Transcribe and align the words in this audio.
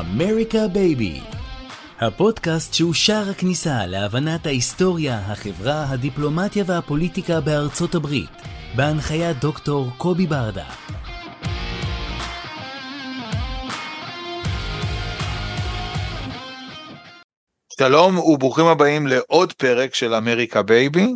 אמריקה 0.00 0.68
בייבי 0.72 1.20
הפודקאסט 2.00 2.74
שהוא 2.74 2.94
שער 2.94 3.30
הכניסה 3.30 3.86
להבנת 3.86 4.46
ההיסטוריה, 4.46 5.18
החברה, 5.18 5.90
הדיפלומטיה 5.90 6.64
והפוליטיקה 6.66 7.40
בארצות 7.40 7.94
הברית, 7.94 8.30
בהנחיית 8.76 9.38
דוקטור 9.40 9.90
קובי 9.98 10.26
ברדה. 10.26 10.64
שלום 17.78 18.18
וברוכים 18.18 18.66
הבאים 18.66 19.06
לעוד 19.06 19.52
פרק 19.52 19.94
של 19.94 20.14
אמריקה 20.14 20.62
בייבי. 20.62 21.06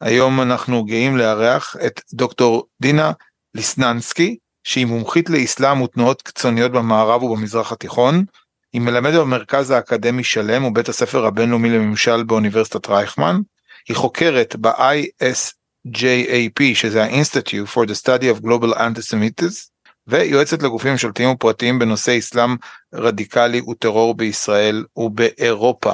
היום 0.00 0.40
אנחנו 0.40 0.84
גאים 0.84 1.16
לארח 1.16 1.76
את 1.86 2.00
דוקטור 2.12 2.66
דינה 2.82 3.12
ליסננסקי, 3.54 4.36
שהיא 4.64 4.86
מומחית 4.86 5.30
לאסלאם 5.30 5.80
ותנועות 5.80 6.22
קיצוניות 6.22 6.72
במערב 6.72 7.22
ובמזרח 7.22 7.72
התיכון. 7.72 8.24
היא 8.72 8.80
מלמדת 8.80 9.20
במרכז 9.20 9.70
האקדמי 9.70 10.24
שלם 10.24 10.64
ובית 10.64 10.88
הספר 10.88 11.26
הבינלאומי 11.26 11.70
לממשל 11.70 12.22
באוניברסיטת 12.22 12.88
רייכמן. 12.88 13.40
היא 13.88 13.96
חוקרת 13.96 14.56
ב- 14.56 15.18
ISGAP 15.18 16.74
שזה 16.74 17.04
ה-Institute 17.04 17.74
for 17.74 17.86
the 17.86 18.02
Study 18.02 18.38
of 18.38 18.44
Global 18.44 18.76
Antisemitism 18.76 19.70
ויועצת 20.06 20.62
לגופים 20.62 20.92
ממשלתיים 20.92 21.30
ופרטיים 21.30 21.78
בנושא 21.78 22.18
אסלאם 22.18 22.56
רדיקלי 22.94 23.60
וטרור 23.60 24.14
בישראל 24.14 24.84
ובאירופה. 24.96 25.92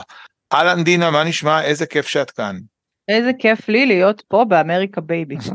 אהלן 0.53 0.85
דינה, 0.85 1.11
מה 1.11 1.25
נשמע? 1.25 1.63
איזה 1.63 1.87
כיף 1.87 2.07
שאת 2.07 2.31
כאן. 2.31 2.57
איזה 3.09 3.31
כיף 3.39 3.69
לי 3.69 3.87
להיות 3.87 4.23
פה 4.29 4.45
באמריקה 4.49 5.01
בייבי. 5.01 5.37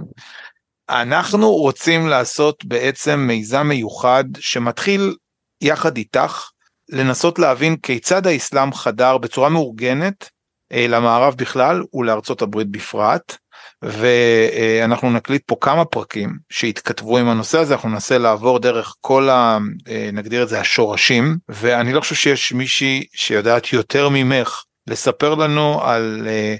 אנחנו 0.92 1.52
רוצים 1.52 2.08
לעשות 2.08 2.66
בעצם 2.66 3.20
מיזם 3.20 3.67
מיוחד 3.67 4.23
שמתחיל 4.39 5.16
יחד 5.61 5.98
איתך 5.98 6.50
לנסות 6.89 7.39
להבין 7.39 7.75
כיצד 7.75 8.28
האסלאם 8.28 8.73
חדר 8.73 9.17
בצורה 9.17 9.50
מאורגנת 9.50 10.30
אה, 10.72 10.86
למערב 10.89 11.36
בכלל 11.38 11.83
ולארצות 11.94 12.42
הברית 12.42 12.67
בפרט. 12.67 13.38
ואנחנו 13.83 15.11
נקליט 15.11 15.42
פה 15.45 15.56
כמה 15.61 15.86
פרקים 15.86 16.38
שיתכתבו 16.50 17.17
עם 17.17 17.28
הנושא 17.28 17.59
הזה 17.59 17.73
אנחנו 17.73 17.89
ננסה 17.89 18.17
לעבור 18.17 18.59
דרך 18.59 18.95
כל 19.02 19.30
ה... 19.30 19.58
אה, 19.88 20.09
נגדיר 20.14 20.44
את 20.44 20.50
זה 20.50 20.59
השורשים 20.59 21.38
ואני 21.50 21.94
לא 21.94 22.00
חושב 22.00 22.16
שיש 22.16 22.53
מישהי 22.53 23.03
שיודעת 23.14 23.73
יותר 23.73 24.09
ממך 24.09 24.64
לספר 24.88 25.36
לנו 25.36 25.81
על 25.83 26.28
אה, 26.28 26.55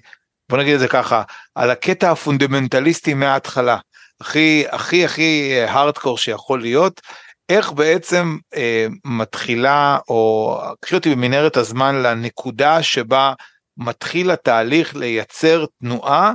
בוא 0.50 0.58
נגיד 0.58 0.74
את 0.74 0.80
זה 0.80 0.88
ככה 0.88 1.24
על 1.56 1.70
הקטע 1.70 2.12
הפונדמנטליסטי 2.12 3.14
מההתחלה 3.14 3.78
הכי 4.22 4.64
הכי 4.70 5.06
הכי 5.06 5.60
הארדקור 5.68 6.18
שיכול 6.18 6.62
להיות 6.62 7.02
איך 7.50 7.72
בעצם 7.72 8.38
אה, 8.56 8.88
מתחילה 9.06 9.98
או 10.10 10.58
קחי 10.80 10.96
אותי 10.96 11.16
במנהרת 11.16 11.58
הזמן 11.58 11.96
לנקודה 11.96 12.84
שבה 12.84 13.34
מתחיל 13.78 14.32
התהליך 14.32 14.96
לייצר 14.96 15.66
תנועה 15.80 16.34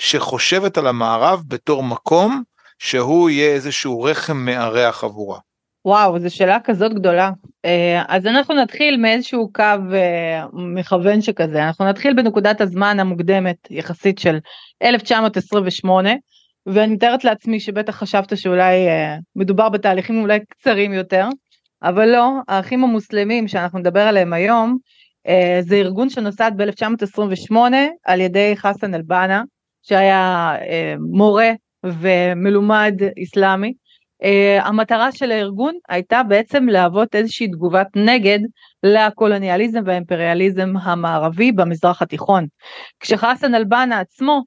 שחושבת 0.00 0.78
על 0.78 0.86
המערב 0.86 1.42
בתור 1.48 1.82
מקום 1.82 2.42
שהוא 2.78 3.30
יהיה 3.30 3.54
איזשהו 3.54 4.02
רחם 4.02 4.36
מארח 4.36 5.04
עבורה. 5.04 5.38
וואו, 5.84 6.18
זו 6.18 6.36
שאלה 6.36 6.58
כזאת 6.64 6.94
גדולה. 6.94 7.30
אה, 7.64 8.02
אז 8.08 8.26
אנחנו 8.26 8.54
נתחיל 8.54 8.96
מאיזשהו 8.96 9.50
קו 9.52 9.62
אה, 9.62 10.44
מכוון 10.52 11.22
שכזה, 11.22 11.66
אנחנו 11.66 11.84
נתחיל 11.84 12.14
בנקודת 12.14 12.60
הזמן 12.60 13.00
המוקדמת 13.00 13.56
יחסית 13.70 14.18
של 14.18 14.38
1928, 14.82 16.10
ואני 16.74 16.94
מתארת 16.94 17.24
לעצמי 17.24 17.60
שבטח 17.60 17.96
חשבת 17.96 18.36
שאולי 18.36 18.88
אה, 18.88 19.16
מדובר 19.36 19.68
בתהליכים 19.68 20.22
אולי 20.22 20.38
קצרים 20.48 20.92
יותר, 20.92 21.28
אבל 21.82 22.08
לא, 22.08 22.32
האחים 22.48 22.84
המוסלמים 22.84 23.48
שאנחנו 23.48 23.78
נדבר 23.78 24.00
עליהם 24.00 24.32
היום, 24.32 24.78
זה 25.60 25.76
ארגון 25.76 26.10
שנוסד 26.10 26.52
ב-1928 26.56 27.56
על 28.04 28.20
ידי 28.20 28.52
חסן 28.56 28.94
אל-בנה, 28.94 29.42
שהיה 29.82 30.54
אה, 30.60 30.94
מורה 31.12 31.50
ומלומד 31.84 32.94
אסלאמי. 33.22 33.72
אה, 34.22 34.58
המטרה 34.64 35.12
של 35.12 35.30
הארגון 35.30 35.74
הייתה 35.88 36.22
בעצם 36.22 36.66
להוות 36.68 37.14
איזושהי 37.14 37.48
תגובת 37.48 37.86
נגד 37.96 38.38
לקולוניאליזם 38.82 39.80
והאימפריאליזם 39.86 40.72
המערבי 40.82 41.52
במזרח 41.52 42.02
התיכון. 42.02 42.46
כשחסן 43.00 43.54
אל-בנה 43.54 44.00
עצמו 44.00 44.42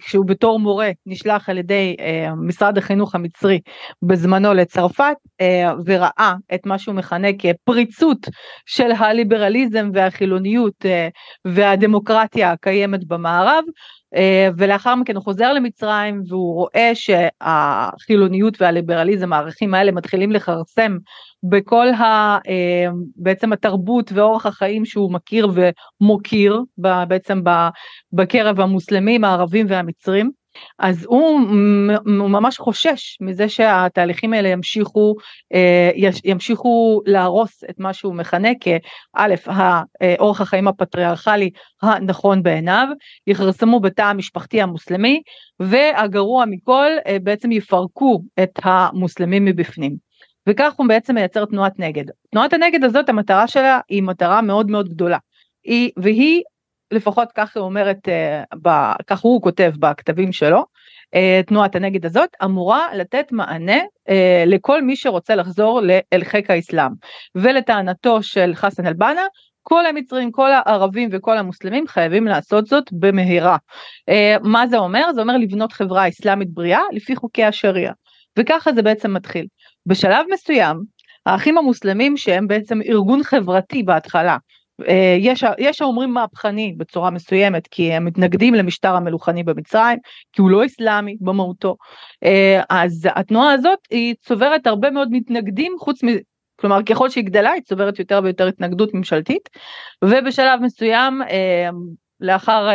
כשהוא 0.00 0.26
בתור 0.26 0.60
מורה 0.60 0.90
נשלח 1.06 1.48
על 1.48 1.58
ידי 1.58 1.96
uh, 1.98 2.34
משרד 2.36 2.78
החינוך 2.78 3.14
המצרי 3.14 3.60
בזמנו 4.02 4.54
לצרפת 4.54 5.16
uh, 5.42 5.44
וראה 5.86 6.34
את 6.54 6.66
מה 6.66 6.78
שהוא 6.78 6.94
מכנה 6.94 7.28
כפריצות 7.38 8.26
של 8.66 8.90
הליברליזם 8.98 9.90
והחילוניות 9.94 10.84
והדמוקרטיה 11.44 12.52
הקיימת 12.52 13.04
במערב 13.04 13.64
אה, 13.68 13.95
ולאחר 14.58 14.94
מכן 14.94 15.16
הוא 15.16 15.24
חוזר 15.24 15.52
למצרים 15.52 16.22
והוא 16.28 16.54
רואה 16.54 16.90
שהחילוניות 16.94 18.62
והליברליזם 18.62 19.32
הערכים 19.32 19.74
האלה 19.74 19.92
מתחילים 19.92 20.32
לכרסם 20.32 20.96
בכל 21.42 21.88
ה, 21.88 22.04
אה, 22.48 22.86
בעצם 23.16 23.52
התרבות 23.52 24.12
ואורח 24.12 24.46
החיים 24.46 24.84
שהוא 24.84 25.12
מכיר 25.12 25.48
ומוקיר 26.00 26.60
בעצם 27.08 27.40
בקרב 28.12 28.60
המוסלמים 28.60 29.24
הערבים 29.24 29.66
והמצרים 29.68 30.30
אז 30.78 31.04
הוא, 31.08 31.40
ממש 32.04 32.58
חושש 32.58 33.18
מזה 33.20 33.48
שהתהליכים 33.48 34.32
האלה 34.32 34.48
ימשיכו, 34.48 35.14
אה, 35.54 35.90
ימשיכו 36.24 37.00
להרוס 37.06 37.64
את 37.70 37.80
מה 37.80 37.92
שהוא 37.92 38.14
מכנה 38.14 38.48
כא', 38.60 38.76
האורח 40.00 40.40
החיים 40.40 40.68
הפטריארכלי 40.68 41.50
הנכון 41.82 42.42
בעיניו, 42.42 42.88
יכרסמו 43.26 43.80
בתא 43.80 44.02
המשפחתי 44.02 44.62
המוסלמי, 44.62 45.22
והגרוע 45.60 46.44
מכל, 46.44 46.90
אה, 47.06 47.16
בעצם 47.22 47.52
יפרקו 47.52 48.22
את 48.42 48.58
המוסלמים 48.62 49.44
מבפנים. 49.44 49.96
וכך 50.48 50.72
הוא 50.76 50.88
בעצם 50.88 51.14
מייצר 51.14 51.44
תנועת 51.44 51.78
נגד. 51.78 52.04
תנועת 52.30 52.52
הנגד 52.52 52.84
הזאת 52.84 53.08
המטרה 53.08 53.48
שלה 53.48 53.80
היא 53.88 54.02
מטרה 54.02 54.42
מאוד 54.42 54.70
מאוד 54.70 54.88
גדולה. 54.88 55.18
היא, 55.64 55.90
והיא 55.96 56.42
לפחות 56.90 57.32
ככה 57.32 57.60
היא 57.60 57.64
אומרת, 57.64 58.08
אה, 58.08 58.92
כך 59.06 59.20
הוא 59.20 59.42
כותב 59.42 59.72
בכתבים 59.78 60.32
שלו, 60.32 60.64
אה, 61.14 61.40
תנועת 61.46 61.76
הנגד 61.76 62.06
הזאת 62.06 62.28
אמורה 62.44 62.86
לתת 62.94 63.32
מענה 63.32 63.78
אה, 64.08 64.44
לכל 64.46 64.82
מי 64.82 64.96
שרוצה 64.96 65.34
לחזור 65.34 65.80
אל 66.12 66.24
חיק 66.24 66.50
האסלאם. 66.50 66.92
ולטענתו 67.34 68.22
של 68.22 68.52
חסן 68.54 68.86
אל-בנה, 68.86 69.26
כל 69.62 69.86
המצרים, 69.86 70.32
כל 70.32 70.50
הערבים 70.52 71.08
וכל 71.12 71.38
המוסלמים 71.38 71.86
חייבים 71.86 72.24
לעשות 72.24 72.66
זאת 72.66 72.84
במהרה. 72.92 73.56
מה 74.42 74.66
זה 74.66 74.78
אומר? 74.78 75.12
זה 75.14 75.20
אומר 75.20 75.36
לבנות 75.36 75.72
חברה 75.72 76.08
אסלאמית 76.08 76.50
בריאה 76.50 76.80
לפי 76.92 77.16
חוקי 77.16 77.44
השריעה. 77.44 77.92
וככה 78.38 78.72
זה 78.72 78.82
בעצם 78.82 79.14
מתחיל. 79.14 79.46
בשלב 79.86 80.26
מסוים, 80.32 80.76
האחים 81.26 81.58
המוסלמים 81.58 82.16
שהם 82.16 82.46
בעצם 82.46 82.82
ארגון 82.82 83.22
חברתי 83.22 83.82
בהתחלה, 83.82 84.36
יש, 85.18 85.44
יש 85.58 85.82
האומרים 85.82 86.14
מהפכני 86.14 86.74
בצורה 86.76 87.10
מסוימת 87.10 87.66
כי 87.66 87.92
הם 87.92 88.04
מתנגדים 88.04 88.54
למשטר 88.54 88.94
המלוכני 88.94 89.42
במצרים 89.42 89.98
כי 90.32 90.40
הוא 90.42 90.50
לא 90.50 90.66
אסלאמי 90.66 91.16
במהותו. 91.20 91.76
אה, 92.24 92.62
אז 92.70 93.08
התנועה 93.14 93.52
הזאת 93.52 93.78
היא 93.90 94.14
צוברת 94.20 94.66
הרבה 94.66 94.90
מאוד 94.90 95.08
מתנגדים 95.10 95.72
חוץ 95.78 96.04
מ... 96.04 96.08
כלומר 96.60 96.82
ככל 96.82 97.10
שהיא 97.10 97.24
גדלה 97.24 97.50
היא 97.50 97.62
צוברת 97.62 97.98
יותר 97.98 98.20
ויותר 98.24 98.46
התנגדות 98.46 98.94
ממשלתית. 98.94 99.48
ובשלב 100.04 100.60
מסוים 100.62 101.22
אה, 101.22 101.68
לאחר 102.20 102.68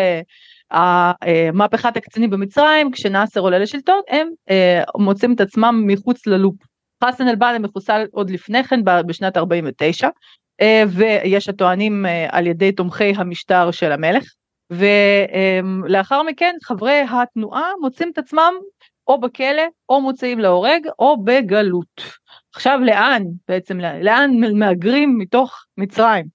מהפכת 1.53 1.97
הקצינים 1.97 2.29
במצרים 2.29 2.91
כשנאסר 2.91 3.39
עולה 3.39 3.59
לשלטון 3.59 4.01
הם 4.09 4.27
מוצאים 4.97 5.33
את 5.33 5.41
עצמם 5.41 5.83
מחוץ 5.87 6.27
ללופ. 6.27 6.55
חסן 7.03 7.27
אל-בנה 7.27 7.59
מחוסל 7.59 8.05
עוד 8.11 8.29
לפני 8.29 8.63
כן 8.63 8.79
בשנת 8.83 9.37
49 9.37 10.07
אה, 10.07 10.11
ויש 10.87 11.49
הטוענים 11.49 12.05
אה, 12.05 12.27
על 12.31 12.47
ידי 12.47 12.71
תומכי 12.71 13.13
המשטר 13.15 13.71
של 13.71 13.91
המלך 13.91 14.23
ולאחר 14.71 16.23
מכן 16.23 16.55
חברי 16.63 17.01
התנועה 17.11 17.71
מוצאים 17.81 18.11
את 18.13 18.17
עצמם 18.17 18.53
או 19.07 19.19
בכלא 19.19 19.63
או 19.89 20.01
מוצאים 20.01 20.39
להורג 20.39 20.87
או 20.99 21.23
בגלות. 21.23 22.01
עכשיו 22.55 22.79
לאן 22.83 23.23
בעצם, 23.47 23.79
לאן 23.79 24.31
מהגרים 24.59 25.17
מתוך 25.17 25.65
מצרים? 25.77 26.25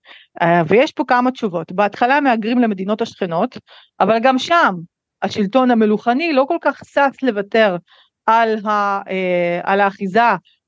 אה, 0.43 0.63
ויש 0.69 0.93
פה 0.93 1.05
כמה 1.09 1.31
תשובות, 1.31 1.73
בהתחלה 1.73 2.21
מהגרים 2.21 2.59
למדינות 2.59 3.03
השכנות, 3.03 3.59
אבל 4.01 4.19
גם 4.23 4.39
שם 4.39 4.75
השלטון 5.23 5.71
המלוכני 5.71 6.33
לא 6.33 6.45
כל 6.49 6.59
כך 6.61 6.83
שש 6.85 7.23
לוותר 7.23 7.77
על, 8.27 8.57
ה, 8.67 9.01
אה, 9.11 9.61
על 9.63 9.81
האחיזה 9.81 10.21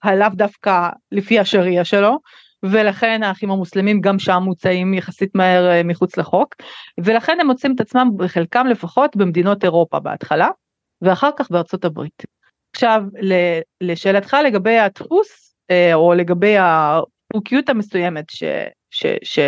הלאו 0.02 0.28
דווקא 0.34 0.88
לפי 1.12 1.38
השריעה 1.38 1.84
שלו, 1.84 2.19
ולכן 2.62 3.22
האחים 3.22 3.50
המוסלמים 3.50 4.00
גם 4.00 4.19
שם 4.19 4.43
מוצאים 4.44 4.94
יחסית 4.94 5.34
מהר 5.34 5.70
אה, 5.70 5.82
מחוץ 5.82 6.16
לחוק, 6.16 6.55
ולכן 7.00 7.40
הם 7.40 7.46
מוצאים 7.46 7.75
את 7.75 7.81
עצמם 7.81 8.08
בחלקם 8.16 8.66
לפחות 8.66 9.16
במדינות 9.16 9.64
אירופה 9.64 10.00
בהתחלה, 10.00 10.49
ואחר 11.02 11.31
כך 11.37 11.50
בארצות 11.50 11.84
הברית. 11.84 12.22
עכשיו 12.72 13.02
לשאלתך 13.81 14.37
לגבי 14.44 14.78
הדפוס 14.78 15.55
אה, 15.70 15.94
או 15.94 16.14
לגבי 16.14 16.56
החוקיות 16.58 17.69
המסוימת 17.69 18.31
ש, 18.31 18.43
ש, 18.90 19.06
ש, 19.22 19.38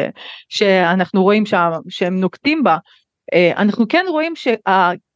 שאנחנו 0.49 1.23
רואים 1.23 1.47
שם, 1.47 1.71
שהם 1.89 2.21
נוקטים 2.21 2.63
בה, 2.63 2.77
אה, 3.35 3.53
אנחנו 3.57 3.89
כן 3.89 4.05
רואים 4.09 4.37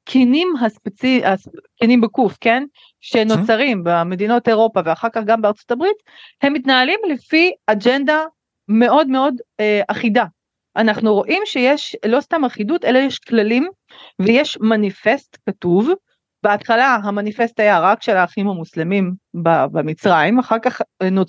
שהקינים 0.04 0.48
הספציפיים, 0.60 1.34
הקינים 1.76 2.00
בקוף, 2.00 2.36
כן, 2.40 2.64
שנוצרים 3.00 3.84
במדינות 3.84 4.48
אירופה 4.48 4.80
ואחר 4.84 5.08
כך 5.12 5.22
גם 5.24 5.42
בארצות 5.42 5.70
הברית, 5.70 5.96
הם 6.42 6.52
מתנהלים 6.52 7.00
לפי 7.08 7.52
אג'נדה 7.66 8.22
מאוד 8.68 9.08
מאוד 9.08 9.34
אה, 9.60 9.82
אחידה. 9.88 10.24
אנחנו 10.76 11.14
רואים 11.14 11.42
שיש 11.44 11.96
לא 12.06 12.20
סתם 12.20 12.44
אחידות 12.44 12.84
אלא 12.84 12.98
יש 12.98 13.18
כללים 13.18 13.68
ויש 14.18 14.58
מניפסט 14.60 15.38
כתוב. 15.48 15.90
בהתחלה 16.42 16.98
המניפסט 17.04 17.60
היה 17.60 17.80
רק 17.80 18.02
של 18.02 18.16
האחים 18.16 18.48
המוסלמים 18.48 19.12
במצרים, 19.72 20.38
אחר 20.38 20.58
כך 20.58 20.80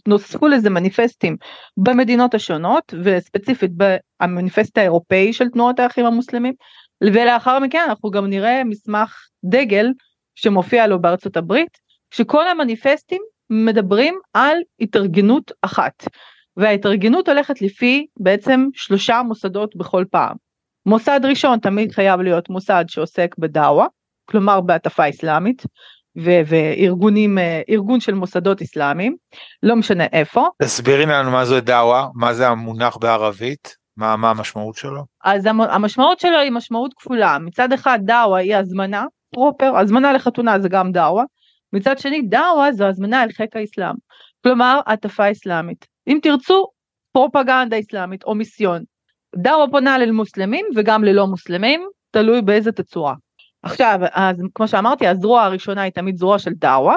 נוספו 0.07 0.47
לזה 0.47 0.69
מניפסטים 0.69 1.37
במדינות 1.77 2.33
השונות, 2.33 2.93
וספציפית 3.03 3.71
במניפסט 4.21 4.77
האירופאי 4.77 5.33
של 5.33 5.49
תנועות 5.49 5.79
האחים 5.79 6.05
המוסלמים, 6.05 6.53
ולאחר 7.03 7.59
מכן 7.59 7.85
אנחנו 7.89 8.11
גם 8.11 8.25
נראה 8.25 8.63
מסמך 8.63 9.27
דגל 9.45 9.87
שמופיע 10.35 10.87
לו 10.87 11.01
בארצות 11.01 11.37
הברית, 11.37 11.77
שכל 12.11 12.47
המניפסטים 12.47 13.21
מדברים 13.49 14.19
על 14.33 14.57
התארגנות 14.79 15.51
אחת, 15.61 16.03
וההתארגנות 16.57 17.29
הולכת 17.29 17.61
לפי 17.61 18.05
בעצם 18.19 18.67
שלושה 18.73 19.21
מוסדות 19.21 19.75
בכל 19.75 20.05
פעם. 20.11 20.35
מוסד 20.85 21.19
ראשון 21.23 21.59
תמיד 21.59 21.91
חייב 21.91 22.21
להיות 22.21 22.49
מוסד 22.49 22.85
שעוסק 22.87 23.35
בדאווה, 23.37 23.85
כלומר 24.25 24.61
בהטפה 24.61 25.09
אסלאמית, 25.09 25.63
ו- 26.17 26.41
וארגונים, 26.45 27.37
אה, 27.37 27.61
ארגון 27.69 27.99
של 27.99 28.13
מוסדות 28.13 28.61
אסלאמיים, 28.61 29.15
לא 29.63 29.75
משנה 29.75 30.05
איפה. 30.13 30.47
תסבירי 30.61 31.05
לנו 31.05 31.31
מה 31.31 31.45
זה 31.45 31.61
דאווה, 31.61 32.07
מה 32.13 32.33
זה 32.33 32.47
המונח 32.47 32.97
בערבית, 32.97 33.75
מה, 33.97 34.15
מה 34.15 34.29
המשמעות 34.29 34.75
שלו? 34.75 35.01
אז 35.23 35.47
המשמעות 35.69 36.19
שלו 36.19 36.39
היא 36.39 36.51
משמעות 36.51 36.93
כפולה, 36.93 37.37
מצד 37.39 37.73
אחד 37.73 37.99
דאווה 38.03 38.39
היא 38.39 38.55
הזמנה, 38.55 39.05
פרופר, 39.33 39.77
הזמנה 39.77 40.13
לחתונה 40.13 40.59
זה 40.59 40.69
גם 40.69 40.91
דאווה, 40.91 41.23
מצד 41.73 41.97
שני 41.97 42.21
דאווה 42.21 42.71
זו 42.73 42.85
הזמנה 42.85 43.23
אל 43.23 43.31
חיק 43.31 43.55
האסלאם, 43.55 43.95
כלומר 44.43 44.79
הטפה 44.87 45.31
אסלאמית. 45.31 45.85
אם 46.07 46.19
תרצו, 46.21 46.67
פרופגנדה 47.11 47.79
אסלאמית 47.79 48.23
או 48.23 48.35
מיסיון. 48.35 48.83
דאווה 49.35 49.65
פונה 49.71 49.97
למוסלמים 49.97 50.65
וגם 50.75 51.03
ללא 51.03 51.27
מוסלמים, 51.27 51.87
תלוי 52.11 52.41
באיזה 52.41 52.71
תצורה. 52.71 53.13
עכשיו, 53.63 53.99
אז 54.11 54.43
כמו 54.55 54.67
שאמרתי, 54.67 55.07
הזרוע 55.07 55.43
הראשונה 55.43 55.81
היא 55.81 55.91
תמיד 55.91 56.15
זרוע 56.15 56.39
של 56.39 56.51
דאווה, 56.53 56.95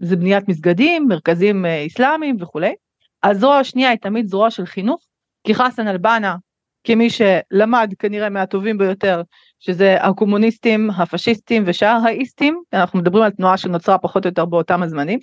זה 0.00 0.16
בניית 0.16 0.48
מסגדים, 0.48 1.06
מרכזים 1.08 1.64
אסלאמיים 1.86 2.36
אה, 2.40 2.44
וכולי. 2.44 2.74
הזרוע 3.22 3.56
השנייה 3.56 3.90
היא 3.90 3.98
תמיד 3.98 4.26
זרוע 4.26 4.50
של 4.50 4.66
חינוך, 4.66 5.00
כי 5.44 5.54
חסן 5.54 5.88
אלבנה, 5.88 6.36
כמי 6.84 7.08
שלמד 7.10 7.92
כנראה 7.98 8.28
מהטובים 8.28 8.78
ביותר, 8.78 9.22
שזה 9.58 9.96
הקומוניסטים, 10.00 10.90
הפשיסטים 10.90 11.62
ושאר 11.66 11.98
האיסטים, 12.04 12.62
אנחנו 12.72 12.98
מדברים 12.98 13.24
על 13.24 13.30
תנועה 13.30 13.56
שנוצרה 13.56 13.98
פחות 13.98 14.24
או 14.24 14.28
יותר 14.28 14.44
באותם 14.44 14.82
הזמנים, 14.82 15.18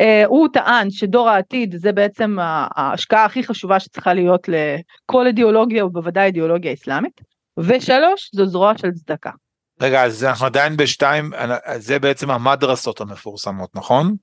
Uh, 0.00 0.26
הוא 0.26 0.48
טען 0.52 0.90
שדור 0.90 1.28
העתיד 1.28 1.76
זה 1.78 1.92
בעצם 1.92 2.36
ההשקעה 2.40 3.24
הכי 3.24 3.42
חשובה 3.44 3.80
שצריכה 3.80 4.14
להיות 4.14 4.48
לכל 4.48 5.26
אידיאולוגיה 5.26 5.86
ובוודאי 5.86 6.24
אידיאולוגיה 6.24 6.72
אסלאמית, 6.72 7.20
ושלוש 7.58 8.30
זו 8.34 8.46
זרוע 8.46 8.78
של 8.78 8.90
צדקה. 8.90 9.30
רגע, 9.80 10.04
אז 10.04 10.24
אנחנו 10.24 10.46
עדיין 10.46 10.76
בשתיים, 10.76 11.30
זה 11.76 11.98
בעצם 11.98 12.30
המדרסות 12.30 13.00
המפורסמות, 13.00 13.70
נכון? 13.74 14.14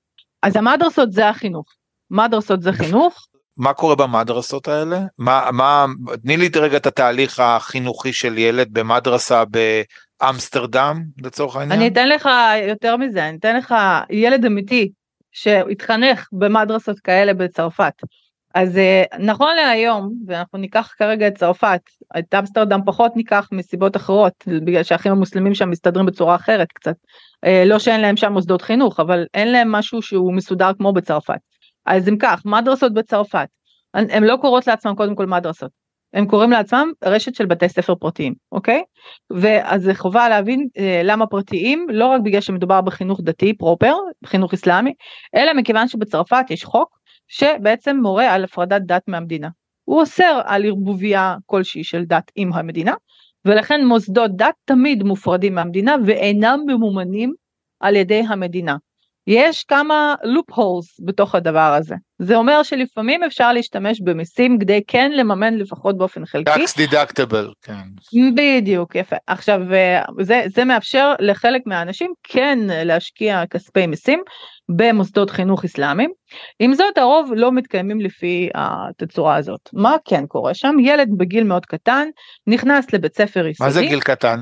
אז 0.44 0.56
המדרסות 0.56 1.12
זה 1.12 1.30
החינוך. 1.30 1.66
מדרסות 2.12 2.62
זה 2.62 2.72
חינוך. 2.72 3.28
מה 3.58 3.74
קורה 3.74 3.96
במדרסות 3.96 4.68
האלה? 4.68 5.00
מה, 5.18 5.50
מה, 5.54 5.86
תני 6.22 6.38
לי 6.38 6.50
רגע 6.56 6.78
את 6.78 6.86
התהליך 6.86 7.40
החינוכי 7.40 8.14
של 8.14 8.38
ילד 8.38 8.68
במדרסה 8.72 9.44
באמסטרדם 10.22 11.04
לצורך 11.24 11.56
העניין. 11.56 11.80
אני 11.80 11.88
אתן 11.88 12.10
לך 12.10 12.30
יותר 12.68 12.98
מזה, 12.98 13.30
אני 13.30 13.38
אתן 13.38 13.58
לך 13.58 13.76
ילד 14.10 14.46
אמיתי 14.46 14.92
שהתחנך 15.32 16.28
במדרסות 16.32 17.00
כאלה 17.00 17.34
בצרפת. 17.34 17.94
אז 18.56 18.78
אה, 18.78 19.04
נכון 19.20 19.56
להיום, 19.56 20.14
ואנחנו 20.28 20.60
ניקח 20.60 20.94
כרגע 20.98 21.28
את 21.28 21.38
צרפת, 21.38 21.82
את 22.20 22.34
אמסטרדם 22.34 22.80
פחות 22.86 23.16
ניקח 23.16 23.50
מסיבות 23.52 23.96
אחרות, 23.96 24.34
בגלל 24.48 24.84
שהאחים 24.84 25.12
המוסלמים 25.12 25.56
שם 25.56 25.70
מסתדרים 25.70 26.06
בצורה 26.06 26.36
אחרת 26.36 26.68
קצת. 26.74 26.96
אה, 27.46 27.64
לא 27.66 27.80
שאין 27.80 28.02
להם 28.02 28.18
שם 28.18 28.34
מוסדות 28.34 28.62
חינוך, 28.62 29.00
אבל 29.00 29.26
אין 29.34 29.52
להם 29.52 29.72
משהו 29.72 30.02
שהוא 30.02 30.34
מסודר 30.34 30.72
כמו 30.78 30.94
בצרפת. 30.94 31.40
אז 31.88 32.10
אם 32.10 32.18
כך, 32.18 32.42
מדרסות 32.46 32.94
בצרפת, 32.94 33.48
הן 33.94 34.24
לא 34.24 34.38
קוראות 34.42 34.68
לעצמן 34.68 34.96
קודם 34.96 35.16
כל 35.16 35.26
מדרסות, 35.26 35.72
הם 36.14 36.26
קוראים 36.26 36.52
לעצמם 36.52 36.92
רשת 37.04 37.36
של 37.36 37.46
בתי 37.46 37.70
ספר 37.70 37.96
פרטיים, 37.96 38.34
אוקיי? 38.52 38.84
ואז 39.30 39.82
זה 39.82 39.96
חובה 39.96 40.30
להבין 40.30 40.68
אה, 40.78 41.02
למה 41.04 41.28
פרטיים, 41.28 41.88
לא 41.90 42.06
רק 42.06 42.22
בגלל 42.22 42.42
שמדובר 42.42 42.82
בחינוך 42.82 43.20
דתי 43.24 43.54
פרופר, 43.54 43.94
חינוך 44.26 44.54
אסלאמי, 44.54 44.94
אלא 45.36 45.54
מכיוון 45.54 45.88
שבצרפת 45.88 46.46
יש 46.50 46.66
חוק 46.66 46.98
שבעצם 47.28 47.98
מורה 48.02 48.34
על 48.34 48.44
הפרדת 48.44 48.82
דת 48.82 49.04
מהמדינה. 49.08 49.50
הוא 49.84 50.00
אוסר 50.00 50.42
על 50.46 50.66
ערבוביה 50.66 51.36
כלשהי 51.46 51.84
של 51.84 52.04
דת 52.06 52.32
עם 52.36 52.54
המדינה, 52.54 52.94
ולכן 53.46 53.86
מוסדות 53.86 54.32
דת 54.36 54.56
תמיד 54.66 55.04
מופרדים 55.04 55.56
מהמדינה 55.56 55.96
ואינם 56.06 56.60
ממומנים 56.68 57.34
על 57.80 57.96
ידי 57.96 58.24
המדינה. 58.30 58.76
יש 59.28 59.64
כמה 59.64 60.16
לופ 60.24 60.52
הולס 60.54 60.86
בתוך 61.06 61.36
הדבר 61.36 61.74
הזה. 61.80 61.96
זה 62.20 62.36
אומר 62.36 62.64
שלפעמים 62.64 63.24
אפשר 63.24 63.54
להשתמש 63.54 64.02
במיסים 64.02 64.60
כדי 64.60 64.82
כן 64.88 65.12
לממן 65.12 65.54
לפחות 65.54 65.98
באופן 65.98 66.26
חלקי. 66.26 66.52
tax 66.52 66.68
deductible, 66.78 67.52
כן. 67.62 67.74
בדיוק, 68.36 68.96
יפה. 68.96 69.16
עכשיו, 69.28 69.74
אה, 69.74 70.02
זה, 70.22 70.44
זה 70.56 70.66
מאפשר 70.66 71.14
לחלק 71.20 71.62
מהאנשים 71.66 72.14
כן 72.24 72.60
להשקיע 72.70 73.44
כספי 73.50 73.88
מיסים 73.88 74.22
במוסדות 74.70 75.30
חינוך 75.30 75.66
אסלאמיים. 75.66 76.12
עם 76.60 76.74
זאת, 76.74 76.98
הרוב 76.98 77.32
לא 77.36 77.52
מתקיימים 77.52 78.02
לפי 78.02 78.50
התצורה 78.56 79.36
הזאת. 79.36 79.70
מה 79.74 79.96
כן 80.06 80.26
קורה 80.28 80.54
שם? 80.54 80.76
ילד 80.80 81.08
בגיל 81.18 81.44
מאוד 81.44 81.66
קטן 81.66 82.08
נכנס 82.48 82.94
לבית 82.94 83.16
ספר 83.16 83.48
יסודי. 83.48 83.68
מה 83.68 83.74
זה 83.74 83.82
גיל 83.82 84.00
קטן? 84.00 84.40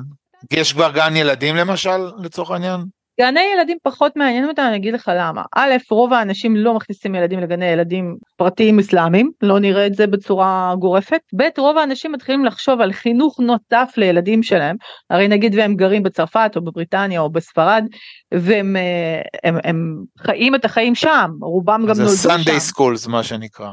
יש 0.54 0.74
כבר 0.74 0.92
גן 0.92 1.15
ילדים 1.15 1.56
למשל, 1.56 1.98
לצורך 2.24 2.51
העניין? 2.51 2.82
גני 3.22 3.42
ילדים 3.56 3.78
פחות 3.84 4.16
מעניינים 4.16 4.50
אותם, 4.50 4.64
אני 4.68 4.78
אגיד 4.78 4.94
לך 4.94 5.12
למה. 5.16 5.42
א', 5.56 5.72
רוב 5.92 6.14
האנשים 6.14 6.56
לא 6.56 6.74
מכניסים 6.74 7.16
ילדים 7.16 7.40
לגני 7.40 7.66
ילדים 7.66 8.16
פרטיים 8.38 8.80
אסלאמיים, 8.80 9.32
לא 9.42 9.60
נראה 9.60 9.88
את 9.88 9.94
זה 9.94 10.08
בצורה 10.08 10.74
גורפת. 10.80 11.22
ב', 11.36 11.44
רוב 11.58 11.78
האנשים 11.78 12.12
מתחילים 12.12 12.46
לחשוב 12.46 12.82
על 12.82 12.94
חינוך 12.94 13.40
נוסף 13.40 13.94
לילדים 13.98 14.44
שלהם, 14.44 14.76
הרי 15.10 15.28
נגיד 15.28 15.56
והם 15.56 15.76
גרים 15.76 16.04
בצרפת 16.04 16.52
או 16.56 16.62
בבריטניה 16.62 17.20
או 17.20 17.30
בספרד, 17.30 17.86
והם 18.34 18.76
אה, 18.76 19.22
הם, 19.44 19.58
הם 19.64 19.96
חיים 20.18 20.56
את 20.56 20.66
החיים 20.66 20.96
שם, 20.96 21.32
רובם 21.42 21.82
גם 21.82 21.98
נולדו 21.98 22.18
שם. 22.18 22.30
זה 22.30 22.34
Sunday 22.34 22.74
Schools 22.74 23.10
מה 23.10 23.24
שנקרא. 23.24 23.70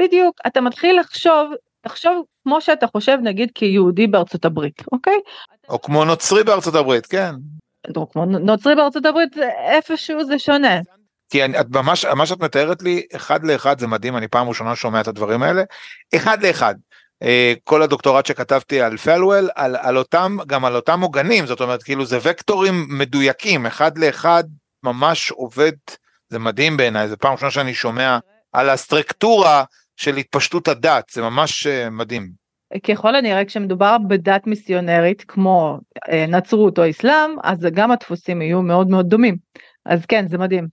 בדיוק, 0.00 0.36
אתה 0.46 0.60
מתחיל 0.60 1.00
לחשוב, 1.00 1.52
תחשוב 1.80 2.24
כמו 2.44 2.60
שאתה 2.60 2.86
חושב 2.86 3.18
נגיד 3.22 3.50
כיהודי 3.54 4.06
בארצות 4.06 4.44
הברית, 4.44 4.82
אוקיי? 4.92 5.18
או 5.68 5.82
כמו 5.82 6.04
נוצרי 6.04 6.44
בארצות 6.44 6.74
הברית, 6.74 7.06
כן. 7.06 7.34
כמו 8.12 8.24
נוצרי 8.24 8.74
בארצות 8.74 9.06
הברית 9.06 9.36
איפשהו 9.68 10.24
זה 10.24 10.38
שונה. 10.38 10.80
כי 11.30 11.44
אני, 11.44 11.60
את 11.60 11.66
ממש 11.70 12.04
מה 12.04 12.26
שאת 12.26 12.40
מתארת 12.40 12.82
לי 12.82 13.02
אחד 13.16 13.44
לאחד 13.44 13.78
זה 13.78 13.86
מדהים 13.86 14.16
אני 14.16 14.28
פעם 14.28 14.48
ראשונה 14.48 14.76
שומע 14.76 15.00
את 15.00 15.08
הדברים 15.08 15.42
האלה 15.42 15.62
אחד 16.14 16.42
לאחד. 16.42 16.74
אה, 17.22 17.54
כל 17.64 17.82
הדוקטורט 17.82 18.26
שכתבתי 18.26 18.80
על 18.80 18.96
פלוול 18.96 19.48
על, 19.54 19.76
על 19.76 19.98
אותם 19.98 20.36
גם 20.46 20.64
על 20.64 20.76
אותם 20.76 21.00
עוגנים 21.00 21.46
זאת 21.46 21.60
אומרת 21.60 21.82
כאילו 21.82 22.06
זה 22.06 22.18
וקטורים 22.22 22.86
מדויקים 22.88 23.66
אחד 23.66 23.98
לאחד 23.98 24.44
ממש 24.82 25.30
עובד 25.30 25.72
זה 26.28 26.38
מדהים 26.38 26.76
בעיניי 26.76 27.08
זה 27.08 27.16
פעם 27.16 27.32
ראשונה 27.32 27.50
שאני 27.50 27.74
שומע 27.74 28.18
על 28.52 28.70
הסטרקטורה 28.70 29.64
של 29.96 30.16
התפשטות 30.16 30.68
הדת 30.68 31.10
זה 31.12 31.22
ממש 31.22 31.66
אה, 31.66 31.90
מדהים. 31.90 32.43
ככל 32.82 33.14
הנראה 33.14 33.44
כשמדובר 33.44 33.96
בדת 34.08 34.46
מיסיונרית 34.46 35.24
כמו 35.28 35.78
אה, 36.08 36.26
נצרות 36.28 36.78
או 36.78 36.90
אסלאם, 36.90 37.30
אז 37.44 37.66
גם 37.74 37.90
הדפוסים 37.90 38.42
יהיו 38.42 38.62
מאוד 38.62 38.88
מאוד 38.88 39.08
דומים. 39.08 39.36
אז 39.86 40.06
כן, 40.06 40.28
זה 40.28 40.38
מדהים. 40.38 40.66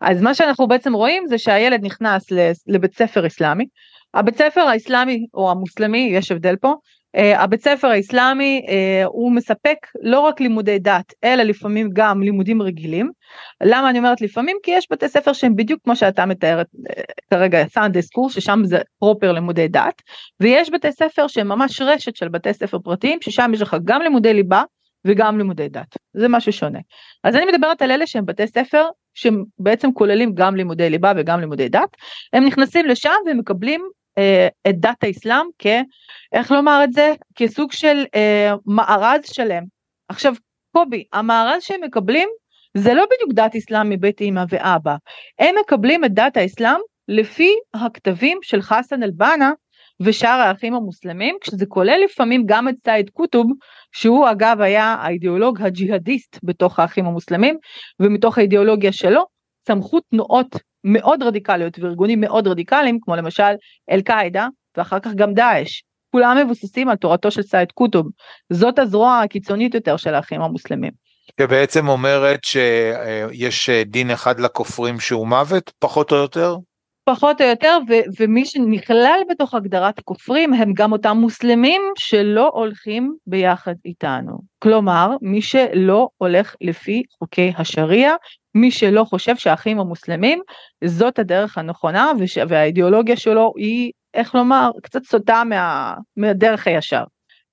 אז 0.00 0.22
מה 0.22 0.34
שאנחנו 0.34 0.68
בעצם 0.68 0.92
רואים 0.92 1.26
זה 1.26 1.38
שהילד 1.38 1.84
נכנס 1.84 2.26
לבית 2.66 2.94
ספר 2.94 3.26
אסלאמי, 3.26 3.66
הבית 4.14 4.36
ספר 4.36 4.60
האסלאמי 4.60 5.26
או 5.34 5.50
המוסלמי, 5.50 6.10
יש 6.12 6.32
הבדל 6.32 6.56
פה, 6.56 6.74
הבית 7.16 7.62
ספר 7.62 7.88
האסלאמי 7.88 8.62
uh, 8.66 9.06
הוא 9.06 9.32
מספק 9.32 9.76
לא 10.02 10.20
רק 10.20 10.40
לימודי 10.40 10.78
דת 10.78 11.12
אלא 11.24 11.42
לפעמים 11.42 11.90
גם 11.92 12.22
לימודים 12.22 12.62
רגילים. 12.62 13.10
למה 13.62 13.90
אני 13.90 13.98
אומרת 13.98 14.20
לפעמים? 14.20 14.56
כי 14.62 14.70
יש 14.70 14.86
בתי 14.90 15.08
ספר 15.08 15.32
שהם 15.32 15.56
בדיוק 15.56 15.80
כמו 15.84 15.96
שאתה 15.96 16.26
מתארת 16.26 16.66
uh, 16.66 17.02
כרגע 17.30 17.64
סאנדה 17.68 18.02
סקור 18.02 18.30
ששם 18.30 18.60
זה 18.64 18.78
פרופר 18.98 19.32
לימודי 19.32 19.68
דת 19.68 20.02
ויש 20.40 20.70
בתי 20.70 20.92
ספר 20.92 21.26
שהם 21.26 21.48
ממש 21.48 21.80
רשת 21.80 22.16
של 22.16 22.28
בתי 22.28 22.52
ספר 22.52 22.78
פרטיים 22.78 23.18
ששם 23.22 23.50
יש 23.54 23.60
לך 23.60 23.76
גם 23.84 24.02
לימודי 24.02 24.34
ליבה 24.34 24.62
וגם 25.06 25.38
לימודי 25.38 25.68
דת 25.68 25.96
זה 26.14 26.28
משהו 26.28 26.52
שונה. 26.52 26.78
אז 27.24 27.36
אני 27.36 27.44
מדברת 27.44 27.82
על 27.82 27.90
אלה 27.90 28.06
שהם 28.06 28.26
בתי 28.26 28.46
ספר 28.46 28.84
שבעצם 29.14 29.92
כוללים 29.92 30.34
גם 30.34 30.56
לימודי 30.56 30.90
ליבה 30.90 31.12
וגם 31.16 31.40
לימודי 31.40 31.68
דת 31.68 31.96
הם 32.32 32.44
נכנסים 32.44 32.86
לשם 32.86 33.10
ומקבלים 33.26 33.80
אה, 33.80 33.95
את 34.68 34.80
דת 34.80 35.04
האסלאם 35.04 35.46
כ... 35.58 35.66
איך 36.32 36.52
לומר 36.52 36.80
את 36.84 36.92
זה? 36.92 37.14
כסוג 37.34 37.72
של 37.72 38.04
אה, 38.14 38.54
מארז 38.66 39.20
שלם. 39.24 39.62
עכשיו 40.08 40.34
קובי, 40.72 41.04
המארז 41.12 41.62
שהם 41.62 41.80
מקבלים 41.84 42.28
זה 42.76 42.94
לא 42.94 43.04
בדיוק 43.04 43.32
דת 43.32 43.56
אסלאם 43.56 43.90
מבית 43.90 44.20
אמא 44.20 44.44
ואבא, 44.48 44.96
הם 45.38 45.54
מקבלים 45.60 46.04
את 46.04 46.12
דת 46.14 46.36
האסלאם 46.36 46.80
לפי 47.08 47.50
הכתבים 47.74 48.38
של 48.42 48.62
חסן 48.62 49.02
אל-בנה 49.02 49.52
ושאר 50.00 50.28
האחים 50.40 50.74
המוסלמים, 50.74 51.36
כשזה 51.40 51.66
כולל 51.66 52.00
לפעמים 52.04 52.42
גם 52.46 52.68
את 52.68 52.74
סייד 52.84 53.10
קוטוב, 53.10 53.46
שהוא 53.92 54.30
אגב 54.30 54.60
היה 54.60 54.84
האידיאולוג 54.84 55.62
הג'יהאדיסט 55.62 56.38
בתוך 56.42 56.78
האחים 56.78 57.06
המוסלמים, 57.06 57.56
ומתוך 58.00 58.38
האידיאולוגיה 58.38 58.92
שלו 58.92 59.35
צמחו 59.66 60.00
תנועות 60.00 60.46
מאוד 60.84 61.22
רדיקליות 61.22 61.78
וארגונים 61.78 62.20
מאוד 62.20 62.46
רדיקליים 62.46 62.98
כמו 63.02 63.16
למשל 63.16 63.52
אל 63.90 64.00
קאעידה 64.00 64.46
ואחר 64.76 65.00
כך 65.00 65.10
גם 65.14 65.34
דאעש. 65.34 65.82
כולם 66.12 66.36
מבוססים 66.44 66.88
על 66.88 66.96
תורתו 66.96 67.30
של 67.30 67.42
סייד 67.42 67.72
קוטוב. 67.72 68.06
זאת 68.52 68.78
הזרוע 68.78 69.20
הקיצונית 69.20 69.74
יותר 69.74 69.96
של 69.96 70.14
האחים 70.14 70.42
המוסלמים. 70.42 70.92
שבעצם 71.40 71.88
אומרת 71.88 72.44
שיש 72.44 73.70
דין 73.70 74.10
אחד 74.10 74.40
לכופרים 74.40 75.00
שהוא 75.00 75.28
מוות 75.28 75.72
פחות 75.78 76.12
או 76.12 76.16
יותר? 76.16 76.56
פחות 77.08 77.40
או 77.40 77.46
יותר 77.46 77.78
ו- 77.88 78.20
ומי 78.20 78.44
שנכלל 78.44 79.20
בתוך 79.30 79.54
הגדרת 79.54 79.98
הכופרים 79.98 80.54
הם 80.54 80.72
גם 80.74 80.92
אותם 80.92 81.16
מוסלמים 81.16 81.82
שלא 81.98 82.50
הולכים 82.54 83.14
ביחד 83.26 83.74
איתנו. 83.84 84.38
כלומר 84.58 85.10
מי 85.22 85.42
שלא 85.42 86.08
הולך 86.18 86.54
לפי 86.60 87.02
חוקי 87.18 87.52
השריעה 87.58 88.14
מי 88.54 88.70
שלא 88.70 89.04
חושב 89.04 89.36
שהאחים 89.36 89.80
המוסלמים 89.80 90.40
זאת 90.84 91.18
הדרך 91.18 91.58
הנכונה 91.58 92.12
וש... 92.18 92.38
והאידיאולוגיה 92.48 93.16
שלו 93.16 93.52
היא 93.56 93.92
איך 94.14 94.34
לומר 94.34 94.70
קצת 94.82 95.04
סוטה 95.04 95.42
מה... 95.44 95.94
מהדרך 96.16 96.66
הישר. 96.66 97.04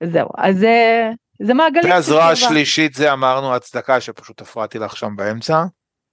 זהו 0.03 0.29
אז 0.37 0.57
זה, 0.57 1.09
זה 1.41 1.53
מעגלים. 1.53 1.91
והזרוע 1.91 2.25
השלישית 2.25 2.93
זה 2.93 3.13
אמרנו 3.13 3.55
הצדקה 3.55 4.01
שפשוט 4.01 4.41
הפרעתי 4.41 4.79
לך 4.79 4.97
שם 4.97 5.15
באמצע. 5.15 5.63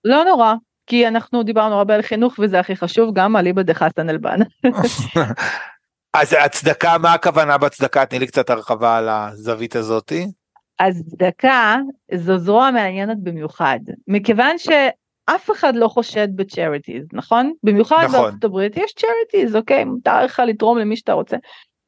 לא 0.05 0.25
נורא 0.25 0.55
כי 0.91 1.09
אנחנו 1.09 1.43
דיברנו 1.43 1.75
הרבה 1.75 1.95
על 1.95 2.03
חינוך 2.03 2.39
וזה 2.39 2.61
הכי 2.61 2.77
חשוב 2.77 3.15
גם 3.15 3.37
על 3.37 3.47
אליבא 3.47 3.63
דחסן 3.63 4.11
אל-בנא. 4.11 4.39
אז 6.21 6.37
הצדקה 6.45 6.99
מה 6.99 7.13
הכוונה 7.13 7.59
בצדקה 7.59 8.07
תני 8.07 8.19
לי 8.19 8.27
קצת 8.27 8.51
הרחבה 8.51 8.97
על 8.97 9.09
הזווית 9.09 9.77
הזאתי. 9.77 10.27
אז 10.79 11.03
צדקה 11.11 11.77
זו 12.15 12.39
זרוע 12.39 12.71
מעניינת 12.71 13.17
במיוחד, 13.23 13.79
מכיוון 14.09 14.59
שאף 14.59 15.51
אחד 15.51 15.77
לא 15.77 15.89
חושד 15.89 16.29
ב 16.37 16.43
charities, 16.43 17.07
נכון? 17.13 17.53
במיוחד 17.63 18.05
נכון. 18.05 18.21
בארצות 18.21 18.45
הברית 18.45 18.77
יש 18.77 18.95
charities, 18.95 19.57
אוקיי? 19.57 19.85
מותר 19.85 20.25
לך 20.25 20.43
לתרום 20.47 20.79
למי 20.79 20.97
שאתה 20.97 21.13
רוצה. 21.13 21.37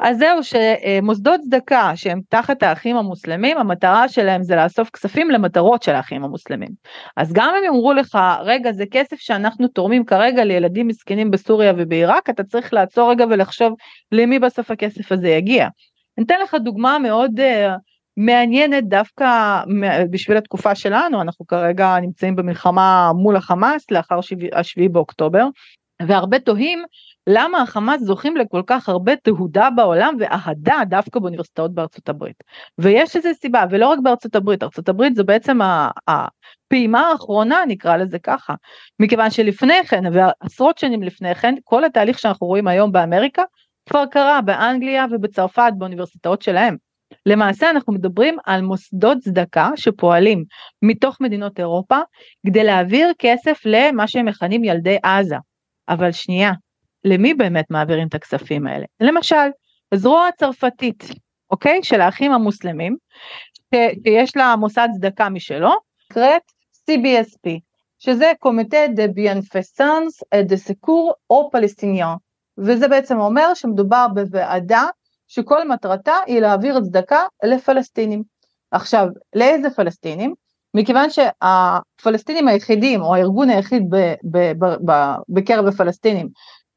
אז 0.03 0.19
זהו 0.19 0.39
שמוסדות 0.43 1.41
צדקה 1.41 1.93
שהם 1.95 2.21
תחת 2.29 2.63
האחים 2.63 2.97
המוסלמים 2.97 3.59
המטרה 3.59 4.09
שלהם 4.09 4.43
זה 4.43 4.57
לאסוף 4.57 4.91
כספים 4.91 5.31
למטרות 5.31 5.83
של 5.83 5.93
האחים 5.93 6.25
המוסלמים. 6.25 6.69
אז 7.17 7.33
גם 7.33 7.55
אם 7.59 7.65
יאמרו 7.65 7.93
לך 7.93 8.19
רגע 8.41 8.73
זה 8.73 8.85
כסף 8.91 9.17
שאנחנו 9.17 9.69
תורמים 9.69 10.05
כרגע 10.05 10.45
לילדים 10.45 10.87
מסכנים 10.89 11.31
בסוריה 11.31 11.73
ובעיראק 11.77 12.31
אתה 12.31 12.45
צריך 12.45 12.73
לעצור 12.73 13.11
רגע 13.11 13.25
ולחשוב 13.31 13.75
למי 14.13 14.39
בסוף 14.39 14.71
הכסף 14.71 15.13
הזה 15.13 15.29
יגיע. 15.29 15.69
אני 16.19 16.27
אתן 16.27 16.41
לך 16.43 16.55
דוגמה 16.55 16.99
מאוד 16.99 17.41
uh, 17.41 17.73
מעניינת 18.17 18.89
דווקא 18.89 19.61
בשביל 20.11 20.37
התקופה 20.37 20.75
שלנו, 20.75 21.21
אנחנו 21.21 21.47
כרגע 21.47 21.97
נמצאים 22.01 22.37
במלחמה 22.37 23.13
מול 23.15 23.37
החמאס 23.37 23.91
לאחר 23.91 24.19
השביעי 24.53 24.89
באוקטובר, 24.89 25.47
והרבה 26.07 26.39
תוהים 26.39 26.83
למה 27.27 27.63
החמאס 27.63 28.01
זוכים 28.01 28.37
לכל 28.37 28.63
כך 28.67 28.89
הרבה 28.89 29.17
תהודה 29.17 29.69
בעולם 29.71 30.15
ואהדה 30.19 30.79
דווקא 30.89 31.21
באוניברסיטאות 31.21 31.75
בארצות 31.75 32.09
הברית. 32.09 32.45
ויש 32.79 33.17
איזה 33.17 33.31
סיבה, 33.35 33.65
ולא 33.71 33.89
רק 33.89 33.99
בארצות 34.03 34.35
הברית, 34.35 34.63
ארצות 34.63 34.89
הברית 34.89 35.15
זו 35.15 35.25
בעצם 35.25 35.59
הפעימה 36.09 37.01
האחרונה 37.01 37.59
נקרא 37.69 37.97
לזה 37.97 38.19
ככה, 38.19 38.55
מכיוון 39.01 39.31
שלפני 39.31 39.85
כן 39.89 40.03
ועשרות 40.13 40.79
שנים 40.79 41.03
לפני 41.03 41.35
כן 41.35 41.55
כל 41.65 41.85
התהליך 41.85 42.19
שאנחנו 42.19 42.47
רואים 42.47 42.69
היום 42.69 42.93
באמריקה 42.93 43.43
כבר 43.89 44.07
קרה 44.07 44.41
באנגליה 44.41 45.07
ובצרפת 45.11 45.73
באוניברסיטאות 45.79 46.43
שלהם. 46.43 46.77
למעשה 47.27 47.71
אנחנו 47.71 47.93
מדברים 47.93 48.37
על 48.45 48.63
מוסדות 48.63 49.19
צדקה 49.19 49.71
שפועלים 49.77 50.45
מתוך 50.83 51.21
מדינות 51.21 51.59
אירופה 51.59 51.99
כדי 52.47 52.65
להעביר 52.65 53.13
כסף 53.19 53.61
למה 53.65 54.07
שהם 54.07 54.27
מכנים 54.27 54.65
ילדי 54.65 54.97
עזה. 55.03 55.37
אבל 55.89 56.13
שנייה, 56.13 56.53
למי 57.05 57.35
באמת 57.35 57.65
מעבירים 57.71 58.09
את 58.09 58.15
הכספים 58.15 58.67
האלה? 58.67 58.85
למשל, 59.01 59.49
זרוע 59.95 60.27
הצרפתית, 60.27 61.05
אוקיי? 61.51 61.83
של 61.83 62.01
האחים 62.01 62.33
המוסלמים, 62.33 62.97
שיש 63.75 64.37
לה 64.37 64.57
מוסד 64.57 64.89
צדקה 64.95 65.29
משלו, 65.29 65.73
נקראת 66.11 66.43
CBSP, 66.91 67.51
שזה 67.99 68.33
קומיטה 68.39 68.79
דה 68.95 69.09
ביאנפסנס 69.09 70.23
דה 70.43 70.57
סקור 70.57 71.13
או 71.31 71.49
פלסטיניאן, 71.53 72.15
וזה 72.59 72.89
בעצם 72.89 73.21
אומר 73.21 73.55
שמדובר 73.55 74.07
בוועדה 74.15 74.85
שכל 75.29 75.69
מטרתה 75.69 76.15
היא 76.27 76.41
להעביר 76.41 76.81
צדקה 76.81 77.23
לפלסטינים. 77.45 78.23
עכשיו, 78.71 79.07
לאיזה 79.35 79.71
פלסטינים? 79.71 80.35
מכיוון 80.75 81.09
שהפלסטינים 81.11 82.49
היחידים 82.49 83.03
או 83.03 83.15
הארגון 83.15 83.51
היחיד 83.51 83.83
בקרב 85.29 85.67
הפלסטינים 85.67 86.29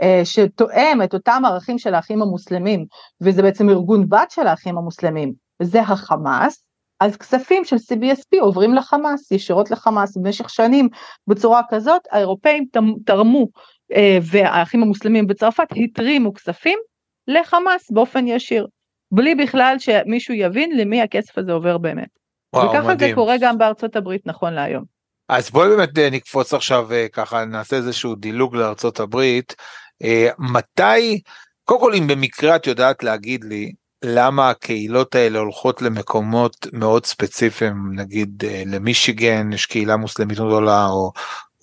אה, 0.02 0.22
שתואם 0.24 1.00
את 1.04 1.14
אותם 1.14 1.42
ערכים 1.46 1.78
של 1.78 1.94
האחים 1.94 2.22
המוסלמים 2.22 2.86
וזה 3.22 3.42
בעצם 3.42 3.70
ארגון 3.70 4.10
בת 4.10 4.32
של 4.32 4.48
האחים 4.48 4.78
המוסלמים 4.78 5.34
זה 5.62 5.82
החמאס 5.82 6.66
אז 7.00 7.18
כספים 7.18 7.66
של 7.66 7.76
CBSP 7.76 8.42
עוברים 8.42 8.74
לחמאס 8.74 9.32
ישירות 9.32 9.72
לחמאס 9.72 10.18
במשך 10.18 10.50
שנים 10.50 10.90
בצורה 11.28 11.62
כזאת 11.70 12.02
האירופאים 12.12 12.66
תרמו 13.06 13.48
אה, 13.94 14.18
והאחים 14.22 14.84
המוסלמים 14.84 15.28
בצרפת 15.28 15.68
התרימו 15.76 16.34
כספים 16.34 16.80
לחמאס 17.28 17.92
באופן 17.92 18.28
ישיר, 18.28 18.68
בלי 19.12 19.36
בכלל 19.36 19.76
שמישהו 19.80 20.34
יבין 20.34 20.78
למי 20.78 21.02
הכסף 21.02 21.38
הזה 21.38 21.52
עובר 21.52 21.78
באמת. 21.78 22.25
וואו, 22.56 22.70
וככה 22.70 22.88
מדהים. 22.88 23.10
זה 23.10 23.16
קורה 23.16 23.36
גם 23.40 23.58
בארצות 23.58 23.96
הברית 23.96 24.22
נכון 24.26 24.54
להיום. 24.54 24.96
אז 25.30 25.50
בואי 25.50 25.70
באמת 25.70 25.98
אה, 25.98 26.10
נקפוץ 26.10 26.54
עכשיו 26.54 26.92
אה, 26.92 27.08
ככה 27.14 27.46
נעשה 27.46 27.76
איזשהו 27.76 28.16
דילוג 28.16 28.56
לארצות 28.56 29.00
הברית. 29.00 29.56
אה, 30.04 30.30
מתי, 30.40 31.22
קודם 31.64 31.80
כל 31.80 31.94
אם 31.94 32.08
במקרה 32.08 32.56
את 32.56 32.68
יודעת 32.68 33.04
להגיד 33.04 33.44
לי 33.44 33.74
למה 34.04 34.50
הקהילות 34.50 35.16
האלה 35.16 35.40
הולכות 35.40 35.82
למקומות 35.82 36.68
מאוד 36.74 37.06
ספציפיים 37.06 37.76
נגיד 37.96 38.44
למישיגן 38.66 39.54
יש 39.54 39.66
קהילה 39.66 39.98
מוסלמית 39.98 40.38
גדולה 40.38 40.86
או 40.86 41.12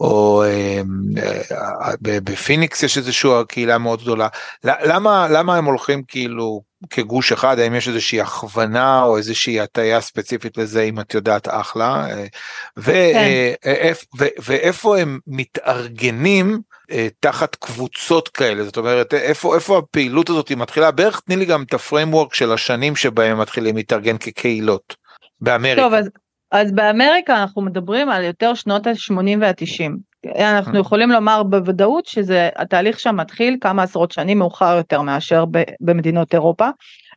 או 0.00 0.44
בפיניקס 2.02 2.82
יש 2.82 2.98
איזושהי 2.98 3.30
קהילה 3.48 3.78
מאוד 3.78 4.02
גדולה 4.02 4.28
למה 4.64 5.28
למה 5.30 5.56
הם 5.56 5.64
הולכים 5.64 6.02
כאילו 6.08 6.62
כגוש 6.90 7.32
אחד 7.32 7.58
האם 7.58 7.74
יש 7.74 7.88
איזושהי 7.88 8.20
הכוונה 8.20 9.02
או 9.02 9.16
איזושהי 9.16 9.60
הטיה 9.60 10.00
ספציפית 10.00 10.58
לזה 10.58 10.82
אם 10.82 11.00
את 11.00 11.14
יודעת 11.14 11.48
אחלה 11.50 12.06
אה, 12.10 12.24
כן. 12.84 13.62
אה, 13.66 13.92
ואיפה 14.38 14.98
הם 14.98 15.18
מתארגנים 15.26 16.60
תחת 17.20 17.54
קבוצות 17.54 18.28
כאלה 18.28 18.64
זאת 18.64 18.76
אומרת 18.76 19.14
איפה 19.14 19.54
איפה 19.54 19.78
הפעילות 19.78 20.30
הזאת 20.30 20.52
מתחילה 20.52 20.90
בערך 20.90 21.20
תני 21.20 21.36
לי 21.36 21.44
גם 21.44 21.62
את 21.62 21.74
ה 21.74 21.80
framework 21.80 22.34
של 22.34 22.52
השנים 22.52 22.96
שבהם 22.96 23.40
מתחילים 23.40 23.76
להתארגן 23.76 24.18
כקהילות 24.18 24.96
באמריקה. 25.40 25.82
טוב 25.82 25.94
אז 25.94 26.08
אז 26.52 26.72
באמריקה 26.72 27.42
אנחנו 27.42 27.62
מדברים 27.62 28.08
על 28.08 28.24
יותר 28.24 28.54
שנות 28.54 28.86
ה-80 28.86 29.38
וה-90. 29.40 30.11
אנחנו 30.26 30.78
יכולים 30.78 31.10
לומר 31.10 31.42
בוודאות 31.42 32.06
שזה 32.06 32.48
התהליך 32.56 33.00
שם 33.00 33.16
מתחיל 33.16 33.56
כמה 33.60 33.82
עשרות 33.82 34.10
שנים 34.10 34.38
מאוחר 34.38 34.76
יותר 34.76 35.02
מאשר 35.02 35.44
במדינות 35.80 36.34
אירופה. 36.34 36.68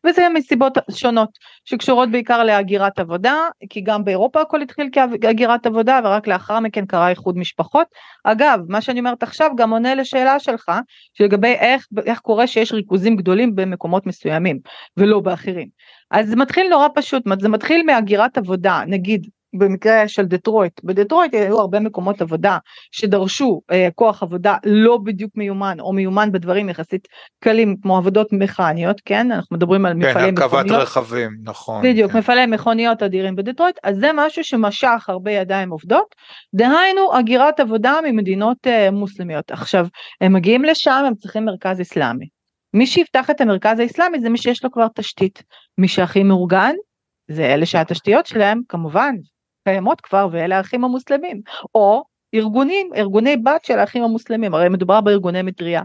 וזה 0.08 0.28
מסיבות 0.34 0.78
שונות 0.92 1.30
שקשורות 1.66 2.12
בעיקר 2.12 2.44
להגירת 2.44 3.00
עבודה, 3.00 3.36
כי 3.70 3.82
גם 3.82 4.04
באירופה 4.04 4.42
הכל 4.42 4.62
התחיל 4.62 4.90
כהגירת 5.22 5.66
עבודה 5.66 6.00
ורק 6.04 6.28
לאחר 6.28 6.60
מכן 6.60 6.86
קרה 6.86 7.10
איחוד 7.10 7.38
משפחות. 7.38 7.88
אגב, 8.24 8.60
מה 8.68 8.82
שאני 8.82 9.00
אומרת 9.00 9.24
עכשיו 9.24 9.52
גם 9.58 9.70
עונה 9.72 9.96
לשאלה 9.96 10.40
שלך, 10.40 10.72
שלגבי 11.14 11.54
איך, 11.54 11.88
איך 12.06 12.20
קורה 12.20 12.48
שיש 12.48 12.72
ריכוזים 12.72 13.16
גדולים 13.16 13.56
במקומות 13.56 14.06
מסוימים 14.06 14.60
ולא 14.98 15.20
באחרים. 15.20 15.68
אז 16.12 16.28
זה 16.28 16.36
מתחיל 16.36 16.70
נורא 16.70 16.88
פשוט, 16.96 17.24
זה 17.42 17.50
מתחיל 17.50 17.84
מהגירת 17.86 18.38
עבודה, 18.38 18.82
נגיד 18.88 19.28
במקרה 19.58 20.08
של 20.08 20.26
דטרויט, 20.26 20.84
בדטרויט 20.84 21.34
היו 21.34 21.60
הרבה 21.60 21.80
מקומות 21.80 22.22
עבודה 22.22 22.58
שדרשו 22.92 23.62
אה, 23.72 23.88
כוח 23.96 24.24
עבודה 24.24 24.58
לא 24.66 24.98
בדיוק 24.98 25.32
מיומן 25.36 25.78
או 25.80 25.94
מיומן 25.94 26.32
בדברים 26.32 26.70
יחסית 26.70 27.08
קלים 27.40 27.76
כמו 27.82 27.98
עבודות 27.98 28.34
מכניות, 28.34 29.02
כן? 29.06 29.32
אנחנו 29.32 29.56
מדברים 29.56 29.86
על 29.86 29.94
כן, 29.94 30.00
מפעלי 30.00 30.32
מכוניות. 30.32 30.52
כן, 30.52 30.56
הרכבת 30.58 30.82
רכבים, 30.82 31.32
נכון. 31.44 31.82
בדיוק, 31.84 32.12
כן. 32.12 32.18
מפעלי 32.18 32.46
מכוניות 32.46 33.04
אדירים 33.04 33.36
בדטרויט, 33.36 33.76
אז 33.84 33.98
זה 33.98 34.12
משהו 34.16 34.44
שמשך 34.44 35.06
הרבה 35.08 35.32
ידיים 35.32 35.70
עובדות, 35.70 36.16
דהיינו 36.56 37.16
הגירת 37.16 37.60
עבודה 37.60 37.94
ממדינות 38.04 38.68
אה, 38.68 38.92
מוסלמיות. 38.92 39.52
עכשיו, 39.52 39.88
הם 40.22 40.34
מגיעים 40.34 40.64
לשם, 40.64 41.04
הם 41.08 41.16
צריכים 41.16 41.46
מרכז 41.46 41.82
אסלאמי. 41.82 42.26
מי 42.76 42.88
שיפתח 42.88 43.30
את 43.30 43.42
המרכז 43.42 43.80
האסלאמי 43.80 44.20
זה 44.20 44.30
מי 44.30 44.38
שיש 44.38 44.64
לו 44.64 44.72
כבר 44.72 44.88
תשתית. 44.96 45.44
מי 45.78 45.88
שהכי 45.88 46.24
מאורגן 46.24 46.76
זה 47.28 47.46
אלה 47.54 47.66
שהתשתיות 47.66 48.26
שלהם 48.26 48.62
כמובן 48.70 49.16
קיימות 49.68 50.02
כבר 50.02 50.28
ואלה 50.32 50.58
האחים 50.58 50.84
המוסלמים. 50.84 51.42
או 51.76 52.04
ארגונים 52.36 52.90
ארגוני 52.96 53.38
בת 53.38 53.66
של 53.66 53.80
האחים 53.80 54.04
המוסלמים 54.04 54.54
הרי 54.54 54.70
מדובר 54.70 55.02
בארגוני 55.02 55.42
מטריה. 55.42 55.82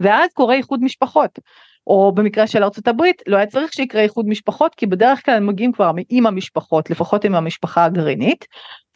ואז 0.00 0.32
קורה 0.32 0.54
איחוד 0.54 0.82
משפחות. 0.82 1.38
או 1.86 2.12
במקרה 2.14 2.46
של 2.46 2.62
ארצות 2.62 2.88
הברית 2.88 3.22
לא 3.26 3.36
היה 3.36 3.46
צריך 3.46 3.72
שיקרה 3.72 4.02
איחוד 4.02 4.28
משפחות 4.28 4.74
כי 4.74 4.86
בדרך 4.86 5.24
כלל 5.24 5.40
מגיעים 5.40 5.72
כבר 5.72 5.90
עם 6.08 6.26
המשפחות 6.26 6.90
לפחות 6.90 7.24
עם 7.24 7.34
המשפחה 7.34 7.84
הגרעינית. 7.84 8.44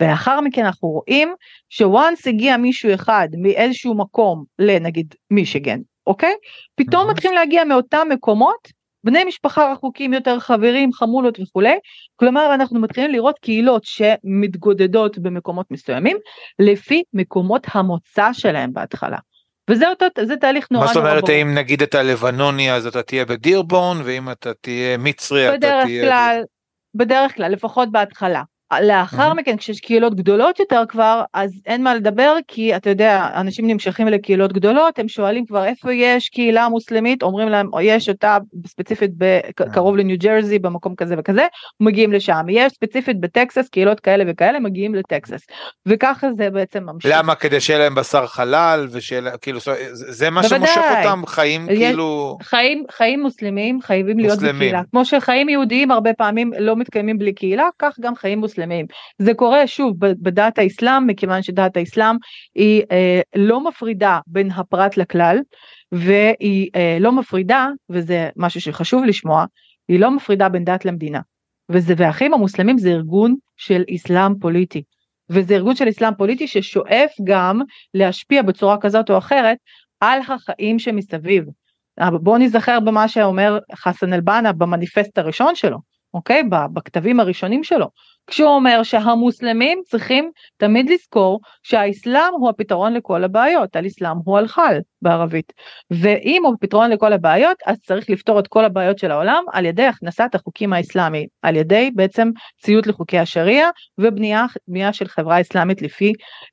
ולאחר 0.01 0.41
מכן 0.41 0.65
אנחנו 0.65 0.89
רואים 0.89 1.35
שוואנס 1.71 2.27
הגיע 2.27 2.57
מישהו 2.57 2.95
אחד 2.95 3.29
מאיזשהו 3.39 3.95
מקום 3.95 4.45
לנגיד 4.59 5.15
מישיגן 5.31 5.79
אוקיי? 6.07 6.35
פתאום 6.75 7.11
מתחילים 7.11 7.35
להגיע 7.37 7.65
מאותם 7.65 8.07
מקומות 8.11 8.69
בני 9.04 9.25
משפחה 9.25 9.73
רחוקים 9.73 10.12
יותר, 10.12 10.40
חברים, 10.40 10.92
חמולות 10.92 11.40
וכולי, 11.40 11.78
כלומר 12.16 12.54
אנחנו 12.54 12.80
מתחילים 12.80 13.11
לראות 13.11 13.38
קהילות 13.38 13.85
שמתגודדות 13.85 15.18
במקומות 15.18 15.71
מסוימים, 15.71 16.16
לפי 16.59 17.02
מקומות 17.12 17.66
המוצא 17.73 18.32
שלהם 18.32 18.73
בהתחלה. 18.73 19.18
וזה 19.71 19.88
אותו, 19.88 20.06
זה 20.23 20.37
תהליך 20.37 20.68
נורא 20.71 20.85
נורא 20.85 20.94
ברור. 20.94 21.06
מה 21.06 21.14
זאת 21.14 21.28
אומרת, 21.28 21.42
אם 21.42 21.54
נגיד 21.54 21.82
אתה 21.82 22.02
לבנוני 22.02 22.73
אז 22.73 22.87
אתה 22.87 23.02
תהיה 23.02 23.25
בדירבון, 23.25 24.00
ואם 24.04 24.30
אתה 24.30 24.54
תהיה 24.54 24.99
מצרי 24.99 25.54
אתה 25.54 25.80
תהיה... 25.85 26.04
כלל, 26.04 26.42
בדרך 26.94 27.35
כלל, 27.35 27.52
לפחות 27.52 27.92
בהתחלה. 27.92 28.42
לאחר. 28.81 29.33
מכן 29.35 29.57
כשיש 29.57 29.81
קהילות 29.81 30.14
גדולות 30.14 30.61
יותר 30.61 30.83
כבר 30.88 31.23
אז 31.35 31.61
אין 31.67 31.83
מה 31.83 31.95
לדבר 31.95 32.37
כי 32.49 32.76
אתה 32.76 32.91
יודע 32.91 33.29
אנשים 33.35 33.67
נמשכים 33.67 34.09
לקהילות 34.09 34.52
גדולות 34.52 34.99
הם 34.99 35.09
שואלים 35.09 35.47
כבר 35.47 35.64
איפה 35.64 35.93
יש 35.93 36.29
קהילה 36.29 36.69
מוסלמית 36.69 37.23
אומרים 37.23 37.49
להם 37.49 37.69
או 37.73 37.81
יש 37.81 38.09
אותה 38.09 38.38
ספציפית 38.67 39.11
קרוב 39.73 39.97
לניו 39.97 40.19
ג'רזי 40.19 40.59
במקום 40.59 40.95
כזה 40.95 41.14
וכזה 41.19 41.47
מגיעים 41.81 42.12
לשם 42.12 42.47
יש 42.49 42.73
ספציפית 42.73 43.21
בטקסס 43.21 43.69
קהילות 43.69 44.00
כאלה 44.00 44.25
וכאלה 44.29 44.61
מגיעים 44.61 44.95
לטקסס 44.95 45.47
וככה 45.87 46.33
זה 46.33 46.50
בעצם 46.50 46.85
ממשיך. 46.85 47.11
למה 47.14 47.35
כדי 47.35 47.61
שיהיה 47.61 47.79
להם 47.79 47.95
בשר 47.95 48.26
חלל 48.26 48.88
ושיהיה 48.93 49.37
כאילו 49.37 49.59
זה 49.93 50.31
מה 50.31 50.43
בוודאי. 50.43 50.59
שמושך 50.59 50.83
אותם 50.99 51.23
חיים 51.26 51.67
כאילו 51.67 52.38
חיים 52.43 52.85
חיים 52.91 53.23
מוסלמים 53.23 53.81
חייבים 53.83 54.19
להיות. 54.19 54.38
בקהילה 54.38 54.83
כמו 54.91 55.05
שחיים 55.05 55.49
יהודיים 55.49 55.91
הרבה 55.91 56.12
פעמים 56.12 56.52
לא 56.59 56.76
מתקיימים 56.76 57.19
בלי 57.19 57.33
קהילה 57.33 57.69
כך 57.79 57.97
גם 58.00 58.14
חיים 58.14 58.38
מוסלמים. 58.38 58.62
מוסלמים. 58.62 58.87
זה 59.19 59.35
קורה 59.35 59.66
שוב 59.66 59.97
בדת 59.99 60.59
האסלאם 60.59 61.07
מכיוון 61.07 61.42
שדת 61.42 61.76
האסלאם 61.76 62.16
היא 62.54 62.83
אה, 62.90 63.21
לא 63.37 63.64
מפרידה 63.64 64.19
בין 64.26 64.50
הפרט 64.50 64.97
לכלל 64.97 65.38
והיא 65.92 66.70
אה, 66.77 66.96
לא 67.01 67.12
מפרידה 67.12 67.68
וזה 67.90 68.29
משהו 68.37 68.61
שחשוב 68.61 69.05
לשמוע 69.05 69.44
היא 69.88 70.01
לא 70.01 70.11
מפרידה 70.11 70.48
בין 70.48 70.64
דת 70.64 70.85
למדינה. 70.85 71.20
וזה 71.70 71.94
והאחים 71.96 72.35
המוסלמים 72.35 72.79
זה 72.79 72.90
ארגון 72.90 73.35
של 73.57 73.83
אסלאם 73.94 74.38
פוליטי. 74.38 74.83
וזה 75.31 75.55
ארגון 75.55 75.77
של 75.77 75.88
אסלאם 75.88 76.14
פוליטי 76.14 76.46
ששואף 76.46 77.11
גם 77.25 77.61
להשפיע 77.94 78.42
בצורה 78.42 78.77
כזאת 78.81 79.11
או 79.11 79.18
אחרת 79.18 79.59
על 80.01 80.18
החיים 80.29 80.79
שמסביב. 80.79 81.44
בואו 82.22 82.38
נזכר 82.38 82.81
במה 82.81 83.09
שאומר 83.09 83.59
חסן 83.75 84.12
אל-בנה 84.12 84.53
במניפסט 84.53 85.18
הראשון 85.18 85.55
שלו, 85.55 85.79
אוקיי? 86.14 86.42
בכתבים 86.72 87.20
הראשונים 87.20 87.64
שלו. 87.64 87.87
כשהוא 88.26 88.48
אומר 88.48 88.82
שהמוסלמים 88.82 89.82
צריכים 89.85 90.30
תמיד 90.56 90.90
לזכור 90.90 91.40
שהאסלאם 91.62 92.32
הוא 92.32 92.48
הפתרון 92.48 92.94
לכל 92.94 93.24
הבעיות, 93.24 93.76
על-אסלאם 93.76 94.16
הוא 94.24 94.38
על-חל 94.38 94.78
בערבית. 95.02 95.52
ואם 95.90 96.42
הוא 96.44 96.56
פתרון 96.61 96.90
לכל 96.90 97.12
הבעיות, 97.12 97.56
אז 97.66 97.78
צריך 97.80 98.11
לפתור 98.11 98.38
את 98.38 98.48
כל 98.48 98.64
הבעיות 98.64 98.98
של 98.98 99.11
העולם 99.11 99.44
על 99.52 99.66
ידי 99.66 99.87
הכנסת 99.87 100.35
החוקים 100.35 100.72
האסלאמיים, 100.72 101.26
על 101.42 101.56
ידי 101.56 101.90
בעצם 101.94 102.30
ציות 102.62 102.87
לחוקי 102.87 103.18
השריעה 103.18 103.70
ובנייה 103.98 104.92
של 104.92 105.08
חברה 105.08 105.40
אסלאמית 105.40 105.82
לפי 105.82 106.12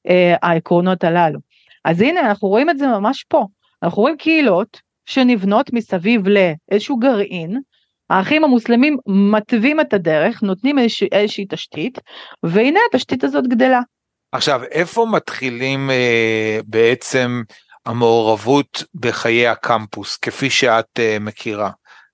אה, 0.10 0.36
העקרונות 0.42 1.04
הללו. 1.04 1.40
אז 1.86 2.02
הנה 2.02 2.22
אנחנו 2.22 2.48
רואים 2.48 2.70
את 2.70 2.78
זה 2.78 2.88
ממש 2.88 3.24
פה, 3.28 3.46
אנחנו 3.84 4.02
רואים 4.02 4.18
קהילות 4.18 4.82
שנבנות 5.06 5.74
מסביב 5.74 6.22
לאיזשהו 6.28 6.98
גרעין 6.98 7.60
האחים 8.10 8.44
המוסלמים 8.44 8.98
מתווים 9.08 9.80
את 9.80 9.94
הדרך, 9.94 10.44
נותנים 10.44 10.80
איזושה, 10.80 11.06
איזושהי 11.12 11.46
תשתית, 11.50 11.98
והנה 12.44 12.80
התשתית 12.90 13.24
הזאת 13.24 13.48
גדלה. 13.48 13.80
עכשיו, 14.32 14.64
איפה 14.64 15.06
מתחילים 15.12 15.90
אה, 15.90 16.60
בעצם 16.66 17.42
המעורבות 17.86 18.84
בחיי 18.96 19.48
הקמפוס, 19.48 20.18
כפי 20.18 20.50
שאת 20.50 21.00
אה, 21.00 21.18
מכירה? 21.20 21.70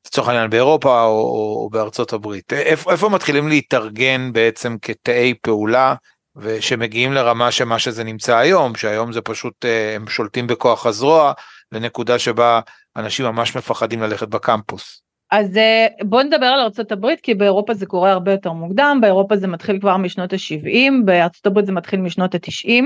לצורך 0.07 0.27
העניין 0.27 0.49
באירופה 0.49 1.03
או, 1.03 1.19
או 1.63 1.69
בארצות 1.71 2.13
הברית. 2.13 2.53
איפה, 2.53 2.91
איפה 2.91 3.09
מתחילים 3.09 3.47
להתארגן 3.47 4.33
בעצם 4.33 4.75
כתאי 4.81 5.33
פעולה 5.41 5.95
ושמגיעים 6.35 7.13
לרמה 7.13 7.51
שמה 7.51 7.79
שזה 7.79 8.03
נמצא 8.03 8.37
היום, 8.37 8.75
שהיום 8.75 9.13
זה 9.13 9.21
פשוט 9.21 9.65
אה, 9.65 9.95
הם 9.95 10.07
שולטים 10.07 10.47
בכוח 10.47 10.85
הזרוע 10.85 11.33
לנקודה 11.71 12.19
שבה 12.19 12.59
אנשים 12.95 13.25
ממש 13.25 13.57
מפחדים 13.57 14.01
ללכת 14.01 14.27
בקמפוס. 14.27 15.04
אז 15.31 15.57
אה, 15.57 15.87
בוא 16.03 16.23
נדבר 16.23 16.45
על 16.45 16.59
ארה"ב 16.59 17.15
כי 17.23 17.33
באירופה 17.35 17.73
זה 17.73 17.85
קורה 17.85 18.11
הרבה 18.11 18.31
יותר 18.31 18.51
מוקדם, 18.51 18.97
באירופה 19.01 19.37
זה 19.37 19.47
מתחיל 19.47 19.79
כבר 19.79 19.97
משנות 19.97 20.33
ה-70, 20.33 20.91
בארה"ב 21.05 21.65
זה 21.65 21.71
מתחיל 21.71 21.99
משנות 21.99 22.35
ה-90, 22.35 22.83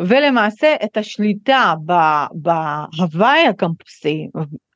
ולמעשה 0.00 0.74
את 0.84 0.96
השליטה 0.96 1.74
בהוואי 2.32 3.46
הקמפוסי 3.48 4.28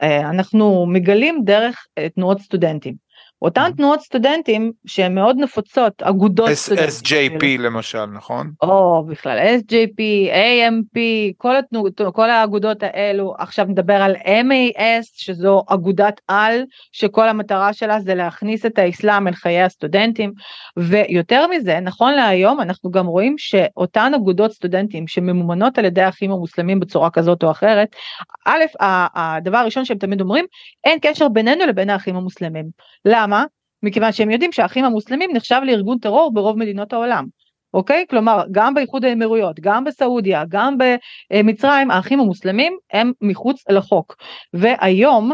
אה, 0.02 0.30
אנחנו 0.30 0.86
מגלים 0.86 1.40
דרך 1.44 1.86
אה, 1.98 2.08
תנועות 2.08 2.40
סטודנטים. 2.40 3.05
אותן 3.42 3.70
mm-hmm. 3.72 3.76
תנועות 3.76 4.00
סטודנטים 4.00 4.72
שהן 4.86 5.14
מאוד 5.14 5.36
נפוצות, 5.38 6.02
אגודות 6.02 6.50
סטודנטים. 6.50 6.88
SJP 6.88 7.60
למשל, 7.60 8.06
נכון? 8.06 8.50
או 8.62 9.04
בכלל 9.08 9.38
SJP, 9.38 10.00
AMP, 10.32 10.98
כל, 11.36 11.56
התנועות, 11.56 12.00
כל 12.14 12.30
האגודות 12.30 12.82
האלו, 12.82 13.34
עכשיו 13.38 13.66
נדבר 13.68 13.94
על 13.94 14.16
MAS, 14.16 15.04
שזו 15.14 15.62
אגודת 15.68 16.20
על, 16.28 16.62
שכל 16.92 17.28
המטרה 17.28 17.72
שלה 17.72 18.00
זה 18.00 18.14
להכניס 18.14 18.66
את 18.66 18.78
האסלאם 18.78 19.28
אל 19.28 19.34
חיי 19.34 19.62
הסטודנטים, 19.62 20.32
ויותר 20.76 21.46
מזה, 21.46 21.80
נכון 21.80 22.14
להיום 22.14 22.60
אנחנו 22.60 22.90
גם 22.90 23.06
רואים 23.06 23.34
שאותן 23.38 24.12
אגודות 24.14 24.52
סטודנטים 24.52 25.06
שממומנות 25.08 25.78
על 25.78 25.84
ידי 25.84 26.02
האחים 26.02 26.32
המוסלמים 26.32 26.80
בצורה 26.80 27.10
כזאת 27.10 27.44
או 27.44 27.50
אחרת, 27.50 27.88
א', 28.46 28.64
הדבר 29.14 29.58
הראשון 29.58 29.84
שהם 29.84 29.98
תמיד 29.98 30.20
אומרים, 30.20 30.44
אין 30.84 30.98
קשר 31.02 31.28
בינינו 31.28 31.66
לבין 31.66 31.90
האחים 31.90 32.16
המוסלמים. 32.16 32.66
למה? 33.04 33.25
מכיוון 33.82 34.12
שהם 34.12 34.30
יודעים 34.30 34.52
שהאחים 34.52 34.84
המוסלמים 34.84 35.30
נחשב 35.32 35.60
לארגון 35.64 35.98
טרור 35.98 36.34
ברוב 36.34 36.58
מדינות 36.58 36.92
העולם. 36.92 37.24
אוקיי? 37.74 38.04
כלומר, 38.10 38.44
גם 38.50 38.74
באיחוד 38.74 39.04
האמירויות, 39.04 39.60
גם 39.60 39.84
בסעודיה, 39.84 40.44
גם 40.48 40.76
במצרים, 41.30 41.90
האחים 41.90 42.20
המוסלמים 42.20 42.76
הם 42.92 43.12
מחוץ 43.20 43.62
לחוק. 43.68 44.16
והיום, 44.52 45.32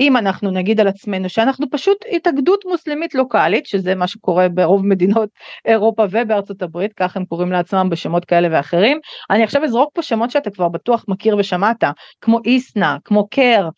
אם 0.00 0.16
אנחנו 0.16 0.50
נגיד 0.50 0.80
על 0.80 0.88
עצמנו 0.88 1.28
שאנחנו 1.28 1.70
פשוט 1.70 1.96
התאגדות 2.12 2.64
מוסלמית 2.68 3.14
לוקאלית, 3.14 3.66
שזה 3.66 3.94
מה 3.94 4.06
שקורה 4.06 4.48
ברוב 4.48 4.86
מדינות 4.86 5.28
אירופה 5.64 6.04
ובארצות 6.10 6.62
הברית, 6.62 6.92
כך 6.92 7.16
הם 7.16 7.24
קוראים 7.24 7.52
לעצמם 7.52 7.88
בשמות 7.90 8.24
כאלה 8.24 8.48
ואחרים. 8.50 8.98
אני 9.30 9.42
עכשיו 9.42 9.64
אזרוק 9.64 9.90
פה 9.94 10.02
שמות 10.02 10.30
שאתה 10.30 10.50
כבר 10.50 10.68
בטוח 10.68 11.04
מכיר 11.08 11.36
ושמעת, 11.36 11.84
כמו 12.20 12.38
ISNA, 12.44 12.96
כמו 13.04 13.28
CAIR, 13.28 13.68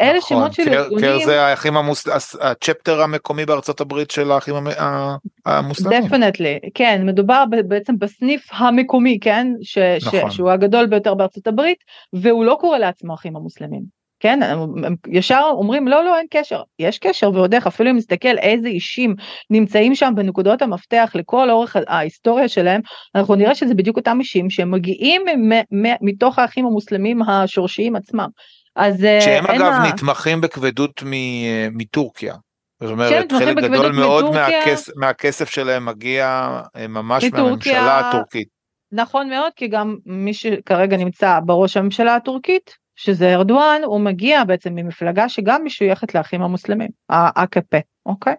אלה 0.00 0.18
נכון, 0.18 0.38
שמות 0.38 0.52
של 0.52 0.72
ארגונים. 0.72 1.04
CAIR 1.04 1.24
זה 1.24 1.42
האחים 1.42 1.76
המוסלמים, 1.76 2.18
ה 2.40 2.48
chapter 2.48 3.02
המקומי 3.02 3.46
בארצות 3.46 3.80
הברית 3.80 4.10
של 4.10 4.30
האחים 4.30 4.54
המוסלמים. 5.46 6.06
definitely, 6.06 6.58
כן, 6.74 7.02
מדובר 7.06 7.44
בעצם 7.68 7.98
בסניף 7.98 8.48
המקומי, 8.52 9.18
כן, 9.20 9.46
ש, 9.62 9.78
נכון. 9.78 10.30
ש, 10.30 10.36
שהוא 10.36 10.50
הגדול 10.50 10.86
ביותר 10.86 11.14
בארצות 11.14 11.46
הברית, 11.46 11.78
והוא 12.12 12.44
לא 12.44 12.56
קורא 12.60 12.78
לעצמו 12.78 13.12
האחים 13.12 13.36
המוסלמים. 13.36 14.00
כן, 14.20 14.42
הם, 14.42 14.84
הם 14.84 14.96
ישר 15.08 15.42
אומרים 15.50 15.88
לא 15.88 16.04
לא 16.04 16.18
אין 16.18 16.26
קשר, 16.30 16.62
יש 16.78 16.98
קשר 16.98 17.30
ועוד 17.34 17.54
איך, 17.54 17.66
אפילו 17.66 17.90
אם 17.90 17.96
נסתכל 17.96 18.38
איזה 18.38 18.68
אישים 18.68 19.14
נמצאים 19.50 19.94
שם 19.94 20.12
בנקודות 20.16 20.62
המפתח 20.62 21.12
לכל 21.14 21.50
אורך 21.50 21.76
ההיסטוריה 21.88 22.48
שלהם, 22.48 22.80
אנחנו 23.14 23.34
נראה 23.34 23.54
שזה 23.54 23.74
בדיוק 23.74 23.96
אותם 23.96 24.18
אישים 24.20 24.50
שהם 24.50 24.70
מגיעים 24.70 25.22
מתוך 26.00 26.38
האחים 26.38 26.66
המוסלמים 26.66 27.22
השורשיים 27.22 27.96
עצמם. 27.96 28.28
אז 28.76 29.04
אה, 29.04 29.20
שהם 29.20 29.46
אגב 29.46 29.70
מה... 29.70 29.88
נתמכים 29.88 30.40
בכבדות 30.40 31.02
מטורקיה. 31.72 32.34
זאת 32.80 32.90
אומרת 32.90 33.32
חלק 33.32 33.56
גדול 33.56 33.92
מאוד 33.92 34.30
מהכס, 34.34 34.90
מהכסף 34.96 35.50
שלהם 35.50 35.84
מגיע 35.84 36.60
אה, 36.76 36.86
ממש 36.88 37.24
מטורקיה, 37.24 37.72
מהממשלה 37.72 38.08
הטורקית. 38.08 38.48
נכון 38.92 39.28
מאוד 39.28 39.52
כי 39.56 39.68
גם 39.68 39.96
מי 40.06 40.34
שכרגע 40.34 40.96
נמצא 40.96 41.38
בראש 41.44 41.76
הממשלה 41.76 42.16
הטורקית 42.16 42.74
שזה 42.96 43.34
ארדואן 43.34 43.80
הוא 43.84 44.00
מגיע 44.00 44.44
בעצם 44.44 44.74
ממפלגה 44.74 45.28
שגם 45.28 45.64
משויכת 45.64 46.14
לאחים 46.14 46.42
המוסלמים 46.42 46.88
ה-AKP 47.08 47.80
אוקיי? 48.06 48.34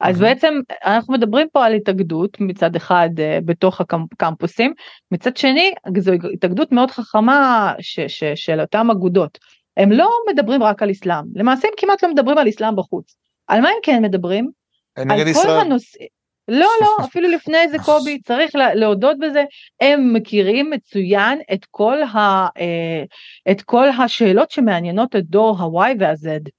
אז 0.00 0.20
בעצם 0.20 0.54
אנחנו 0.84 1.14
מדברים 1.14 1.48
פה 1.52 1.66
על 1.66 1.74
התאגדות 1.74 2.36
מצד 2.40 2.76
אחד 2.76 3.08
uh, 3.16 3.44
בתוך 3.44 3.80
הקמפוסים 3.80 4.72
מצד 5.10 5.36
שני 5.36 5.72
זו 5.98 6.12
התאגדות 6.32 6.72
מאוד 6.72 6.90
חכמה 6.90 7.72
ש, 7.80 8.00
ש, 8.00 8.24
של 8.34 8.60
אותם 8.60 8.90
אגודות 8.90 9.38
הם 9.76 9.92
לא 9.92 10.10
מדברים 10.30 10.62
רק 10.62 10.82
על 10.82 10.90
אסלאם 10.90 11.24
למעשה 11.34 11.68
הם 11.68 11.74
כמעט 11.76 12.02
לא 12.02 12.10
מדברים 12.10 12.38
על 12.38 12.48
אסלאם 12.48 12.76
בחוץ 12.76 13.16
על 13.46 13.60
מה 13.60 13.68
הם 13.68 13.76
כן 13.82 14.02
מדברים? 14.02 14.50
על 14.96 15.08
כל 15.08 15.28
ישראל. 15.28 15.60
הנושאים 15.60 16.08
לא 16.48 16.68
לא 16.80 16.96
אפילו 17.06 17.28
לפני 17.28 17.68
זה 17.68 17.78
קובי 17.78 18.20
צריך 18.20 18.50
להודות 18.54 19.18
בזה 19.18 19.44
הם 19.80 20.12
מכירים 20.12 20.70
מצוין 20.70 21.40
את 21.52 21.64
כל, 21.70 22.02
ה, 22.02 22.18
אה, 22.58 23.04
את 23.50 23.62
כל 23.62 23.88
השאלות 23.88 24.50
שמעניינות 24.50 25.16
את 25.16 25.24
דור 25.24 25.56
ה-Y 25.58 25.96
וה-Z. 25.98 26.50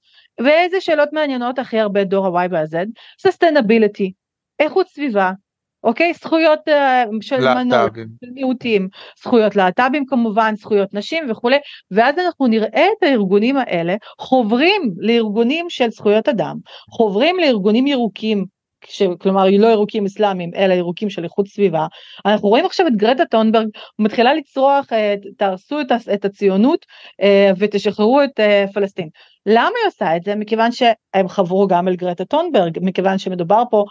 ואיזה 0.44 0.80
שאלות 0.80 1.08
מעניינות 1.12 1.58
הכי 1.58 1.78
הרבה 1.78 2.04
דור 2.04 2.38
ה-Y 2.38 2.48
וה-Z? 2.50 2.76
סוסטנביליטי, 3.20 4.12
איכות 4.58 4.88
סביבה, 4.88 5.32
אוקיי? 5.84 6.12
זכויות 6.12 6.58
uh, 6.68 6.72
של 7.20 7.54
מנות, 7.54 7.92
של 7.94 8.30
מיעוטים, 8.34 8.88
זכויות 9.22 9.56
להט"בים 9.56 10.06
כמובן, 10.06 10.54
זכויות 10.56 10.94
נשים 10.94 11.30
וכולי, 11.30 11.56
ואז 11.90 12.14
אנחנו 12.18 12.46
נראה 12.46 12.86
את 12.98 13.02
הארגונים 13.02 13.56
האלה 13.56 13.96
חוברים 14.18 14.82
לארגונים 14.98 15.66
של 15.70 15.90
זכויות 15.90 16.28
אדם, 16.28 16.56
חוברים 16.90 17.36
לארגונים 17.38 17.86
ירוקים 17.86 18.44
ש... 18.84 19.02
כלומר 19.20 19.44
לא 19.58 19.66
ירוקים 19.66 20.04
אסלאמיים 20.04 20.50
אלא 20.56 20.74
ירוקים 20.74 21.10
של 21.10 21.24
איכות 21.24 21.46
סביבה 21.46 21.86
אנחנו 22.26 22.48
רואים 22.48 22.64
עכשיו 22.64 22.86
את 22.86 22.96
גרטה 22.96 23.24
טונברג 23.24 23.66
מתחילה 23.98 24.34
לצרוח 24.34 24.92
אה, 24.92 25.14
תהרסו 25.38 25.80
את 26.14 26.24
הציונות 26.24 26.86
אה, 27.22 27.50
ותשחררו 27.58 28.22
את 28.22 28.40
אה, 28.40 28.64
פלסטין. 28.74 29.08
למה 29.50 29.72
היא 29.82 29.86
עושה 29.86 30.16
את 30.16 30.24
זה? 30.24 30.34
מכיוון 30.34 30.72
שהם 30.72 31.28
חברו 31.28 31.66
גם 31.66 31.88
אל 31.88 31.96
גרטה 31.96 32.24
טונברג 32.24 32.78
מכיוון 32.82 33.18
שמדובר 33.18 33.62
פה 33.70 33.84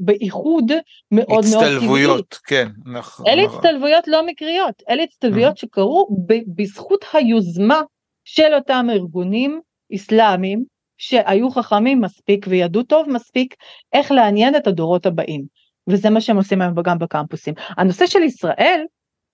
באיחוד 0.00 0.72
מאוד 1.12 1.26
מאוד 1.28 1.44
טבעי. 1.44 1.76
הצטלבויות, 1.76 2.38
כן. 2.46 2.68
נכון. 2.86 3.26
אלה 3.28 3.42
הצטלבויות 3.42 4.08
לא 4.08 4.26
מקריות 4.26 4.82
אלה 4.88 5.02
הצטלבויות 5.02 5.56
שקרו 5.56 6.08
בזכות 6.56 7.04
היוזמה 7.12 7.82
של 8.24 8.54
אותם 8.54 8.86
ארגונים 8.90 9.60
אסלאמיים 9.94 10.64
שהיו 10.98 11.50
חכמים 11.50 12.00
מספיק 12.00 12.46
וידעו 12.48 12.82
טוב 12.82 13.08
מספיק 13.08 13.54
איך 13.92 14.12
לעניין 14.12 14.56
את 14.56 14.66
הדורות 14.66 15.06
הבאים. 15.06 15.44
וזה 15.88 16.10
מה 16.10 16.20
שהם 16.20 16.36
עושים 16.36 16.62
היום 16.62 16.74
גם 16.84 16.98
בקמפוסים. 16.98 17.54
הנושא 17.68 18.06
של 18.06 18.22
ישראל, 18.22 18.84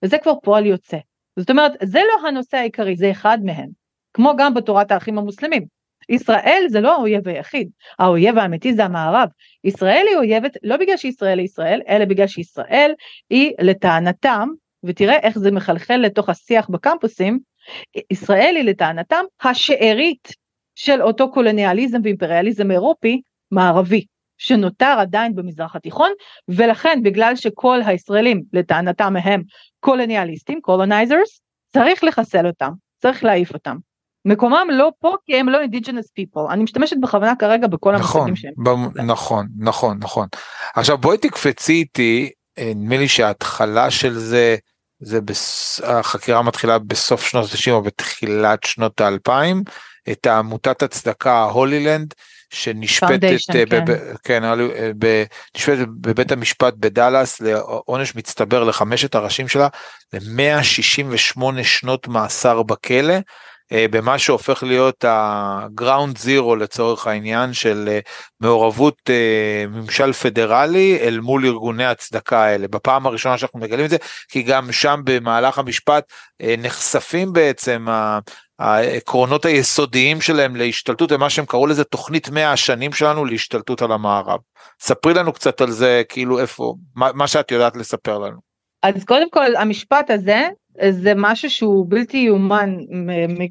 זה 0.05 0.17
כבר 0.17 0.33
פועל 0.43 0.65
יוצא. 0.65 0.97
זאת 1.39 1.49
אומרת, 1.49 1.71
זה 1.83 1.99
לא 1.99 2.27
הנושא 2.27 2.57
העיקרי, 2.57 2.95
זה 2.95 3.11
אחד 3.11 3.37
מהם. 3.43 3.78
כמו 4.13 4.33
גם 4.37 4.53
בתורת 4.53 4.91
האחים 4.91 5.17
המוסלמים. 5.17 5.65
ישראל 6.09 6.65
זה 6.69 6.81
לא 6.81 6.95
האויב 6.95 7.27
היחיד, 7.27 7.69
האויב 7.99 8.37
האמיתי 8.37 8.73
זה 8.73 8.85
המערב. 8.85 9.29
ישראל 9.63 10.05
היא 10.09 10.17
אויבת 10.17 10.57
לא 10.63 10.77
בגלל 10.77 10.97
שישראל 10.97 11.39
היא 11.39 11.45
ישראל, 11.45 11.81
אלא 11.89 12.05
בגלל 12.05 12.27
שישראל 12.27 12.93
היא 13.29 13.51
לטענתם, 13.61 14.49
ותראה 14.83 15.17
איך 15.17 15.39
זה 15.39 15.51
מחלחל 15.51 15.95
לתוך 15.95 16.29
השיח 16.29 16.69
בקמפוסים, 16.69 17.39
ישראל 18.11 18.55
היא 18.55 18.63
לטענתם 18.63 19.23
השארית 19.41 20.27
של 20.75 21.01
אותו 21.01 21.31
קולוניאליזם 21.31 21.99
ואימפריאליזם 22.03 22.71
אירופי 22.71 23.21
מערבי 23.51 24.05
שנותר 24.37 24.95
עדיין 24.99 25.35
במזרח 25.35 25.75
התיכון 25.75 26.11
ולכן 26.47 26.99
בגלל 27.03 27.35
שכל 27.35 27.79
הישראלים 27.85 28.43
לטענתם 28.53 29.13
הם 29.23 29.43
קולוניאליסטים 29.79 30.61
colonizers 30.61 31.41
צריך 31.73 32.03
לחסל 32.03 32.47
אותם 32.47 32.71
צריך 32.97 33.23
להעיף 33.23 33.53
אותם. 33.53 33.88
מקומם 34.25 34.67
לא 34.71 34.91
פה 34.99 35.15
כי 35.25 35.39
הם 35.39 35.49
לא 35.49 35.59
indigenous 35.63 36.07
people 36.19 36.53
אני 36.53 36.63
משתמשת 36.63 36.97
בכוונה 37.01 37.33
כרגע 37.35 37.67
בכל 37.67 37.95
נכון, 37.95 38.21
המושגים 38.21 38.35
שהם. 38.35 38.63
ב- 38.63 39.01
נכון 39.01 39.47
נכון 39.57 39.97
נכון 40.01 40.27
עכשיו 40.75 40.97
בואי 40.97 41.17
תקפצי 41.17 41.73
איתי 41.73 42.29
אה, 42.57 42.71
נדמה 42.75 42.97
לי 42.97 43.07
שההתחלה 43.07 43.91
של 43.91 44.13
זה 44.13 44.55
זה 44.99 45.21
בס... 45.21 45.81
החקירה 45.83 46.41
מתחילה 46.41 46.79
בסוף 46.79 47.27
שנות 47.27 47.45
ה-90 47.45 47.71
או 47.71 47.81
בתחילת 47.81 48.63
שנות 48.63 49.01
האלפיים 49.01 49.63
את 50.11 50.27
עמותת 50.27 50.83
הצדקה 50.83 51.43
הולילנד 51.43 52.13
שנשפטת 52.49 53.23
אה, 53.23 53.65
כן. 53.65 53.85
כן, 54.23 54.41
ב, 54.99 55.23
נשפטת 55.57 55.87
בבית 56.01 56.31
המשפט 56.31 56.73
בדאלאס 56.77 57.41
לעונש 57.41 58.15
מצטבר 58.15 58.63
לחמשת 58.63 59.15
הראשים 59.15 59.47
שלה 59.47 59.67
ל-168 60.13 61.63
שנות 61.63 62.07
מאסר 62.07 62.63
בכלא. 62.63 63.15
אה, 63.71 63.85
במה 63.91 64.19
שהופך 64.19 64.63
להיות 64.63 65.05
הגראונד 65.07 66.17
זירו 66.17 66.55
לצורך 66.55 67.07
העניין 67.07 67.53
של 67.53 67.85
אה, 67.87 67.99
מעורבות 68.39 69.09
ממשל 69.69 70.13
פדרלי 70.13 70.97
אל 71.01 71.19
מול 71.19 71.45
ארגוני 71.45 71.85
הצדקה 71.85 72.43
האלה 72.43 72.67
בפעם 72.67 73.05
הראשונה 73.05 73.37
שאנחנו 73.37 73.59
מגלים 73.59 73.85
את 73.85 73.89
זה 73.89 73.97
כי 74.29 74.41
גם 74.41 74.71
שם 74.71 75.01
במהלך 75.03 75.57
המשפט 75.57 76.03
נחשפים 76.57 77.33
בעצם 77.33 77.87
העקרונות 78.59 79.45
היסודיים 79.45 80.21
שלהם 80.21 80.55
להשתלטות 80.55 81.11
ומה 81.11 81.29
שהם 81.29 81.45
קראו 81.45 81.67
לזה 81.67 81.83
תוכנית 81.83 82.29
100 82.29 82.51
השנים 82.51 82.93
שלנו 82.93 83.25
להשתלטות 83.25 83.81
על 83.81 83.91
המערב. 83.91 84.39
ספרי 84.81 85.13
לנו 85.13 85.33
קצת 85.33 85.61
על 85.61 85.71
זה 85.71 86.01
כאילו 86.09 86.39
איפה 86.39 86.75
מה, 86.95 87.09
מה 87.13 87.27
שאת 87.27 87.51
יודעת 87.51 87.77
לספר 87.77 88.19
לנו. 88.19 88.37
אז 88.83 89.03
קודם 89.03 89.29
כל 89.29 89.55
המשפט 89.55 90.09
הזה 90.09 90.47
זה 90.89 91.13
משהו 91.15 91.49
שהוא 91.49 91.85
בלתי 91.89 92.17
יאומן 92.17 92.77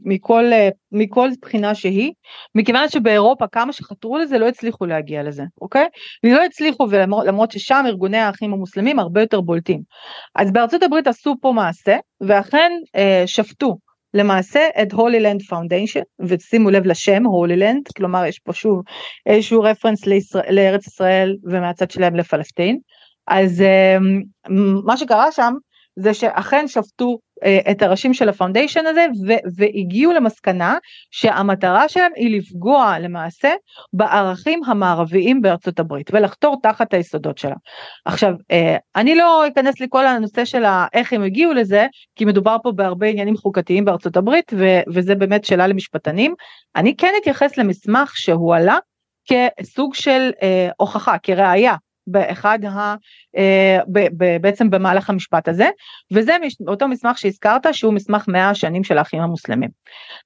מכל 0.05 0.45
מכל 0.93 1.29
בחינה 1.43 1.75
שהיא 1.75 2.12
מכיוון 2.55 2.88
שבאירופה 2.88 3.47
כמה 3.53 3.73
שחתרו 3.73 4.19
לזה 4.19 4.38
לא 4.38 4.49
הצליחו 4.49 4.87
להגיע 4.87 5.23
לזה 5.23 5.43
אוקיי? 5.61 5.87
לא 6.25 6.45
הצליחו 6.45 6.87
ולמרות 6.91 7.51
ששם 7.51 7.85
ארגוני 7.87 8.19
האחים 8.19 8.53
המוסלמים 8.53 8.99
הרבה 8.99 9.21
יותר 9.21 9.41
בולטים. 9.41 9.81
אז 10.35 10.53
בארצות 10.53 10.83
הברית 10.83 11.07
עשו 11.07 11.35
פה 11.41 11.53
מעשה 11.53 11.97
ואכן 12.21 12.73
אה, 12.97 13.23
שפטו 13.27 13.77
למעשה 14.14 14.61
את 14.83 14.93
Holy 14.92 15.17
Land 15.17 15.42
Foundation 15.42 16.01
ושימו 16.21 16.71
לב 16.71 16.87
לשם 16.87 17.25
Holy 17.25 17.57
Land 17.57 17.88
כלומר 17.97 18.25
יש 18.25 18.38
פה 18.38 18.53
שוב 18.53 18.83
איזשהו 19.27 19.62
reference 19.62 20.07
לישראל, 20.07 20.55
לארץ 20.55 20.87
ישראל 20.87 21.37
ומהצד 21.45 21.91
שלהם 21.91 22.17
לפלסטין. 22.17 22.79
אז 23.27 23.62
אמ, 23.62 24.23
מה 24.85 24.97
שקרה 24.97 25.33
שם 25.33 25.53
זה 25.99 26.15
שאכן 26.15 26.69
שפטו 26.69 27.19
אה, 27.45 27.71
את 27.71 27.83
הראשים 27.83 28.15
של 28.15 28.29
הפאונדיישן 28.29 28.87
הזה 28.87 29.07
והגיעו 29.57 30.13
למסקנה 30.13 30.77
שהמטרה 31.11 31.89
שלהם 31.89 32.13
היא 32.17 32.39
לפגוע 32.39 32.99
למעשה 32.99 33.53
בערכים 33.93 34.65
המערביים 34.65 35.43
בארצות 35.43 35.79
הברית 35.79 36.11
ולחתור 36.15 36.57
תחת 36.63 36.95
היסודות 36.95 37.39
שלה. 37.39 37.55
עכשיו 38.05 38.33
אה, 38.51 38.77
אני 38.97 39.15
לא 39.15 39.49
אכנס 39.49 39.81
לכל 39.81 40.07
הנושא 40.07 40.45
של 40.45 40.65
איך 40.93 41.13
הם 41.13 41.23
הגיעו 41.23 41.53
לזה 41.53 41.87
כי 42.17 42.25
מדובר 42.25 42.57
פה 42.63 42.73
בהרבה 42.73 43.07
עניינים 43.07 43.37
חוקתיים 43.37 43.85
בארצות 43.85 44.17
הברית 44.17 44.53
וזה 44.95 45.15
באמת 45.15 45.45
שאלה 45.45 45.67
למשפטנים. 45.67 46.35
אני 46.77 46.97
כן 46.97 47.13
אתייחס 47.23 47.59
למסמך 47.59 48.17
שהועלה 48.17 48.79
כסוג 49.29 49.95
של 49.95 50.31
אה, 50.43 50.69
הוכחה 50.77 51.19
כראיה 51.19 51.75
באחד 52.11 52.59
ה... 52.64 52.94
אה, 53.37 53.79
בעצם 54.40 54.71
במהלך 54.71 55.11
המשפט 55.11 55.49
הזה 55.49 55.68
וזה 56.12 56.37
אותו 56.68 56.88
מסמך 56.88 57.18
שהזכרת 57.18 57.75
שהוא 57.75 57.92
מסמך 57.92 58.25
100 58.29 58.51
השנים 58.51 58.85
של 58.85 58.99
האחים 58.99 59.21
המוסלמים. 59.21 59.71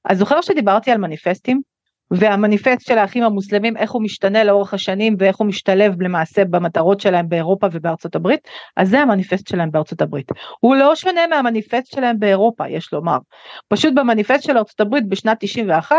אז 0.05 0.19
זוכר 0.19 0.41
שדיברתי 0.41 0.91
על 0.91 0.99
מניפסטים? 0.99 1.61
והמניפסט 2.13 2.87
של 2.87 2.99
האחים 2.99 3.23
המוסלמים 3.23 3.77
איך 3.77 3.91
הוא 3.91 4.03
משתנה 4.03 4.45
לאורך 4.45 4.75
השנים 4.75 5.17
ואיך 5.19 5.37
הוא 5.37 5.47
משתלב 5.47 6.03
למעשה 6.03 6.45
במטרות 6.45 7.01
שלהם 7.01 7.29
באירופה 7.29 7.67
ובארצות 7.73 8.17
הברית? 8.17 8.41
אז 8.77 8.89
זה 8.89 9.01
המניפסט 9.01 9.47
שלהם 9.47 9.71
בארצות 9.71 10.03
הברית. 10.03 10.33
הוא 10.61 10.77
לא 10.77 10.97
שונה 10.97 11.27
מהמניפסט 11.27 11.87
שלהם 11.87 12.19
באירופה 12.19 12.69
יש 12.69 12.93
לומר. 12.93 13.19
פשוט 13.69 13.95
במניפסט 13.95 14.43
של 14.43 14.59
ארצות 14.59 14.81
הברית 14.81 15.09
בשנת 15.09 15.37
91 15.41 15.97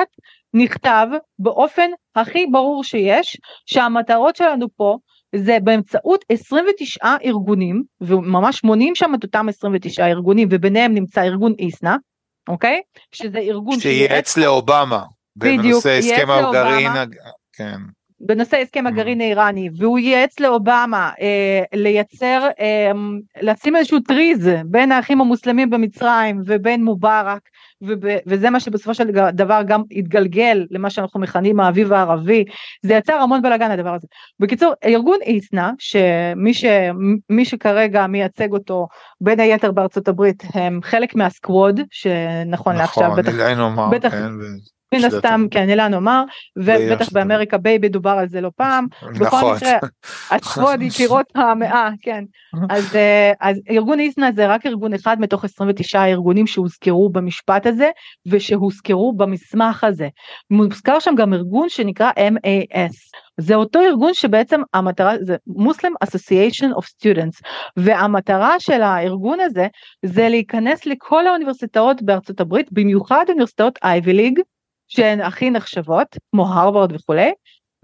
נכתב 0.54 1.08
באופן 1.40 1.90
הכי 2.16 2.46
ברור 2.52 2.84
שיש 2.84 3.38
שהמטרות 3.66 4.36
שלנו 4.36 4.68
פה 4.76 4.98
זה 5.36 5.58
באמצעות 5.64 6.26
29 6.30 7.08
ארגונים 7.26 7.84
וממש 8.02 8.64
מונים 8.64 8.96
שם 8.96 9.12
את 9.16 9.24
אותם 9.24 9.50
29 9.50 10.08
ארגונים 10.08 10.48
וביניהם 10.52 10.94
נמצא 10.94 11.22
ארגון 11.22 11.54
איסנה 11.60 11.96
אוקיי? 12.48 12.82
שזה 13.12 13.40
ארגון 13.40 13.80
שייעץ 13.80 14.38
לאובמה. 14.38 15.04
בנושא 15.36 15.90
הסכם 15.90 16.30
הגרעין, 16.30 16.92
כן. 17.54 17.78
בנושא 18.20 18.58
הסכם 18.58 18.88
הגרעין 18.88 19.22
האיראני 19.22 19.70
והוא 19.78 20.00
ייעץ 20.00 20.40
לאובמה 20.40 21.12
אה, 21.22 21.64
לייצר 21.74 22.50
אה, 22.60 22.92
לשים 23.42 23.76
איזשהו 23.76 24.00
טריז 24.00 24.50
בין 24.66 24.92
האחים 24.92 25.22
המוסלמים 25.22 25.70
במצרים 25.70 26.42
ובין 26.46 26.84
מובארק 26.84 27.42
וזה 28.28 28.50
מה 28.50 28.60
שבסופו 28.60 28.94
של 28.94 29.12
דבר 29.34 29.62
גם 29.68 29.82
התגלגל 29.92 30.66
למה 30.72 30.90
שאנחנו 30.90 31.20
מכנים 31.20 31.60
האביב 31.60 31.94
הערבי 31.94 32.46
זה 32.82 32.94
יצר 32.94 33.14
המון 33.14 33.42
בלאגן 33.42 33.72
הדבר 33.72 33.94
הזה. 33.94 34.08
בקיצור 34.40 34.74
ארגון 34.86 35.18
ISNA 35.22 35.72
שמי 35.80 36.54
ש, 36.54 36.66
מי 37.30 37.46
שכרגע 37.46 38.08
מייצג 38.08 38.52
אותו 38.52 38.88
בין 39.22 39.40
היתר 39.40 39.72
בארצות 39.72 40.08
הברית 40.08 40.44
הם 40.54 40.80
חלק 40.84 41.16
מה 41.16 41.35
Squad 41.35 41.82
שנכון 41.92 42.48
נכון, 42.48 42.76
לעכשיו 42.76 43.12
בטח, 43.18 43.32
בטח, 43.92 44.12
כן, 44.12 44.32
מן 44.94 45.06
הסתם 45.06 45.46
כן 45.52 45.70
אילהאן 45.70 45.94
עומאר 45.94 46.24
ובטח 46.56 47.12
באמריקה 47.12 47.58
בייבי 47.58 47.90
דובר 47.90 48.10
על 48.10 48.30
זה 48.30 48.42
לא 48.42 48.52
פעם. 48.56 48.88
בכל 49.04 49.26
נכון. 49.26 49.56
מקרה 49.56 49.78
ה 50.32 50.40
Squad 50.40 50.82
יקירות 50.82 51.26
המאה 51.36 51.90
כן. 52.02 52.24
אז 52.70 52.96
אה, 52.96 53.32
אז 53.42 53.62
ארגון 53.70 54.00
ISNA 54.00 54.32
זה 54.32 54.48
רק 54.48 54.66
ארגון 54.66 54.94
אחד 54.94 55.18
מתוך 55.20 55.46
29 55.46 56.06
ארגונים 56.06 56.48
שהוזכרו 56.48 57.10
במשפט 57.10 57.66
הזה 57.66 57.90
ושהוזכרו 58.28 59.14
במסמך 59.14 59.84
הזה. 59.84 60.08
מוזכר 60.52 61.00
שם 61.00 61.16
גם 61.16 61.34
ארגון 61.34 61.70
שנקרא 61.70 62.12
MAS 62.12 63.14
זה 63.38 63.56
אותו 63.56 63.82
ארגון 63.82 64.14
שבעצם 64.14 64.62
המטרה 64.74 65.14
זה 65.22 65.36
Muslim 65.50 66.06
Association 66.06 66.78
of 66.78 66.86
Students 66.86 67.42
והמטרה 67.78 68.60
של 68.60 68.82
הארגון 68.82 69.40
הזה 69.40 69.68
זה 70.06 70.30
להיכנס 70.30 70.86
לכל 70.86 71.28
האוניברסיטאות 71.28 72.02
בארצות 72.02 72.40
הברית 72.40 72.72
במיוחד 72.72 73.26
אוניברסיטאות 73.30 73.80
אייבי 73.84 74.14
ליג 74.14 74.40
שהן 74.96 75.22
הכי 75.22 75.50
נחשבות, 75.50 76.08
כמו 76.32 76.48
הרווארד 76.48 76.92
וכולי, 76.92 77.32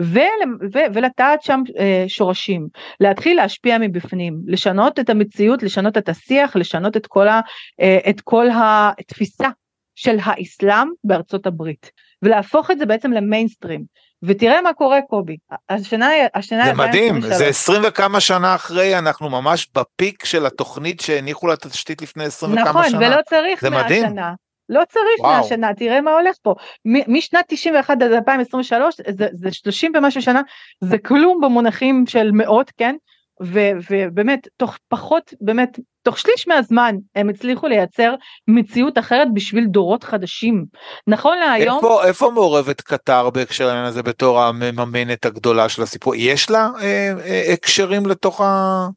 ול, 0.02 0.58
ו, 0.74 0.80
ולטעת 0.94 1.42
שם 1.44 1.62
אה, 1.80 2.06
שורשים, 2.08 2.68
להתחיל 3.00 3.38
להשפיע 3.38 3.78
מבפנים, 3.78 4.38
לשנות 4.48 5.00
את 5.00 5.10
המציאות, 5.10 5.64
לשנות 5.64 5.98
את 5.98 6.10
השיח, 6.10 6.56
לשנות 6.56 6.98
את 6.98 7.08
כל, 7.08 7.28
ה, 7.28 7.42
אה, 7.82 7.98
את 8.10 8.22
כל 8.22 8.46
התפיסה 8.54 9.48
של 9.96 10.18
האסלאם 10.24 10.88
בארצות 11.04 11.48
הברית, 11.48 11.92
ולהפוך 12.22 12.72
את 12.72 12.80
זה 12.80 12.86
בעצם 12.86 13.12
למיינסטרים. 13.12 13.84
ותראה 14.24 14.62
מה 14.62 14.74
קורה 14.74 15.02
קובי, 15.02 15.38
השנה, 15.70 16.10
השנה 16.36 16.66
זה 16.66 16.74
מדהים, 16.74 17.22
זה 17.22 17.46
עשרים 17.46 17.82
וכמה 17.88 18.20
שנה 18.20 18.56
אחרי, 18.56 18.98
אנחנו 18.98 19.30
ממש 19.30 19.68
בפיק 19.76 20.26
של 20.26 20.46
התוכנית 20.46 21.00
שהניחו 21.00 21.48
לה 21.48 21.54
את 21.54 21.66
התשתית 21.66 22.02
לפני 22.02 22.24
עשרים 22.24 22.56
נכון, 22.56 22.70
וכמה 22.70 22.90
שנה. 22.90 23.00
נכון, 23.00 23.14
ולא 23.14 23.22
צריך 23.30 23.64
מהשנה. 23.64 24.34
לא 24.70 24.82
צריך 24.90 25.20
וואו. 25.20 25.38
מהשנה, 25.38 25.74
תראה 25.74 26.02
מה 26.02 26.12
הולך 26.12 26.36
פה. 26.42 26.56
משנת 26.86 27.46
91 27.48 28.02
עד 28.02 28.12
2023, 28.12 28.96
זה, 29.10 29.28
זה 29.34 29.52
30 29.52 29.92
ומשהו 29.96 30.22
שנה, 30.22 30.42
זה 30.84 30.98
כלום 30.98 31.42
במונחים 31.42 32.04
של 32.08 32.32
מאות, 32.34 32.72
כן? 32.78 32.96
ו, 33.44 33.60
ובאמת, 33.90 34.48
תוך 34.58 34.78
פחות, 34.88 35.34
באמת, 35.42 35.80
תוך 36.04 36.18
שליש 36.18 36.48
מהזמן 36.48 36.96
הם 37.16 37.30
הצליחו 37.30 37.68
לייצר 37.68 38.16
מציאות 38.48 38.98
אחרת 38.98 39.28
בשביל 39.34 39.66
דורות 39.66 40.04
חדשים. 40.04 40.66
נכון 41.08 41.38
להיום... 41.38 41.76
איפה, 41.76 42.06
איפה 42.06 42.32
מעורבת 42.34 42.82
קטר 42.82 43.30
בהקשר 43.30 43.68
לעניין 43.68 43.86
הזה 43.86 44.04
בתור 44.04 44.42
המממנת 44.42 45.26
הגדולה 45.26 45.70
של 45.70 45.82
הסיפור? 45.82 46.16
יש 46.16 46.50
לה 46.50 46.70
אה, 46.82 47.14
אה, 47.26 47.54
הקשרים 47.54 48.06
לתוך 48.06 48.42
ה... 48.42 48.88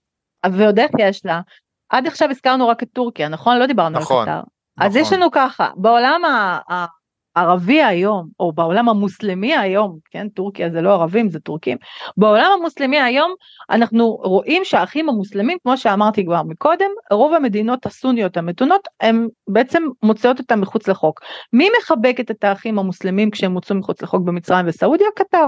ועוד 0.52 0.78
איך 0.78 0.90
יש 0.98 1.20
לה. 1.24 1.40
עד 1.90 2.06
עכשיו 2.06 2.30
הזכרנו 2.30 2.68
רק 2.68 2.82
את 2.82 2.88
טורקיה, 2.92 3.28
נכון? 3.28 3.58
לא 3.58 3.66
דיברנו 3.66 3.98
נכון. 3.98 4.28
על 4.28 4.34
קטר. 4.34 4.48
אז 4.80 4.96
יש 4.96 5.06
נכון. 5.06 5.18
לנו 5.18 5.30
ככה, 5.30 5.70
בעולם 5.76 6.22
הערבי 7.36 7.82
היום, 7.82 8.28
או 8.40 8.52
בעולם 8.52 8.88
המוסלמי 8.88 9.56
היום, 9.56 9.98
כן, 10.10 10.28
טורקיה 10.28 10.70
זה 10.70 10.80
לא 10.80 10.92
ערבים, 10.92 11.28
זה 11.28 11.40
טורקים, 11.40 11.76
בעולם 12.16 12.50
המוסלמי 12.58 13.00
היום 13.00 13.34
אנחנו 13.70 14.10
רואים 14.10 14.64
שהאחים 14.64 15.08
המוסלמים, 15.08 15.58
כמו 15.62 15.76
שאמרתי 15.76 16.24
כבר 16.24 16.42
מקודם, 16.42 16.90
רוב 17.10 17.34
המדינות 17.34 17.86
הסוניות 17.86 18.36
המתונות, 18.36 18.88
הן 19.00 19.28
בעצם 19.48 19.82
מוצאות 20.02 20.38
אותם 20.38 20.60
מחוץ 20.60 20.88
לחוק. 20.88 21.20
מי 21.52 21.68
מחבקת 21.80 22.30
את 22.30 22.44
האחים 22.44 22.78
המוסלמים 22.78 23.30
כשהם 23.30 23.52
מוצאו 23.52 23.76
מחוץ 23.76 24.02
לחוק 24.02 24.22
במצרים 24.24 24.66
וסעודיה? 24.68 25.06
קטר. 25.16 25.46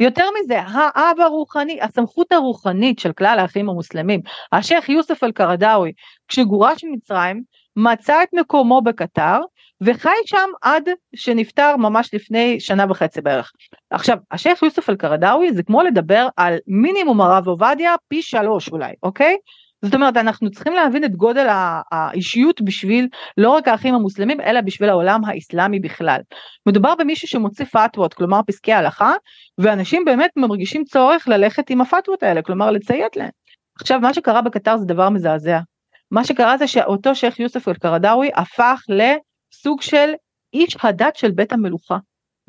יותר 0.00 0.24
מזה, 0.40 0.60
האב 0.60 1.20
הרוחני, 1.20 1.80
הסמכות 1.82 2.32
הרוחנית 2.32 2.98
של 2.98 3.12
כלל 3.12 3.38
האחים 3.38 3.68
המוסלמים, 3.68 4.20
השייח 4.52 4.88
יוסף 4.88 5.24
אל-קרדאווי, 5.24 5.92
כשגורש 6.28 6.84
ממצרים, 6.84 7.42
מצא 7.78 8.22
את 8.22 8.28
מקומו 8.32 8.82
בקטר 8.82 9.40
וחי 9.80 10.10
שם 10.26 10.50
עד 10.62 10.88
שנפטר 11.16 11.76
ממש 11.76 12.14
לפני 12.14 12.60
שנה 12.60 12.84
וחצי 12.88 13.20
בערך. 13.20 13.52
עכשיו 13.90 14.18
השייח 14.30 14.62
יוסף 14.62 14.90
אל-קרדאווי 14.90 15.52
זה 15.52 15.62
כמו 15.62 15.82
לדבר 15.82 16.28
על 16.36 16.54
מינימום 16.66 17.20
הרב 17.20 17.48
עובדיה 17.48 17.94
פי 18.08 18.22
שלוש 18.22 18.68
אולי 18.68 18.92
אוקיי? 19.02 19.36
זאת 19.82 19.94
אומרת 19.94 20.16
אנחנו 20.16 20.50
צריכים 20.50 20.72
להבין 20.72 21.04
את 21.04 21.16
גודל 21.16 21.46
האישיות 21.92 22.60
בשביל 22.60 23.08
לא 23.36 23.50
רק 23.50 23.68
האחים 23.68 23.94
המוסלמים 23.94 24.40
אלא 24.40 24.60
בשביל 24.60 24.88
העולם 24.88 25.24
האסלאמי 25.24 25.80
בכלל. 25.80 26.20
מדובר 26.66 26.94
במישהו 26.98 27.28
שמוציא 27.28 27.64
פתוות 27.64 28.14
כלומר 28.14 28.40
פסקי 28.46 28.72
הלכה 28.72 29.12
ואנשים 29.58 30.04
באמת 30.04 30.30
מרגישים 30.36 30.84
צורך 30.84 31.28
ללכת 31.28 31.70
עם 31.70 31.80
הפתוות 31.80 32.22
האלה 32.22 32.42
כלומר 32.42 32.70
לציית 32.70 33.16
להם. 33.16 33.30
עכשיו 33.80 34.00
מה 34.00 34.14
שקרה 34.14 34.42
בקטר 34.42 34.76
זה 34.76 34.84
דבר 34.84 35.08
מזעזע 35.08 35.58
מה 36.10 36.24
שקרה 36.24 36.58
זה 36.58 36.66
שאותו 36.66 37.14
שייח' 37.14 37.40
יוסף 37.40 37.68
אל-קרדאווי 37.68 38.30
הפך 38.34 38.82
לסוג 38.88 39.82
של 39.82 40.12
איש 40.52 40.76
הדת 40.82 41.16
של 41.16 41.30
בית 41.30 41.52
המלוכה. 41.52 41.98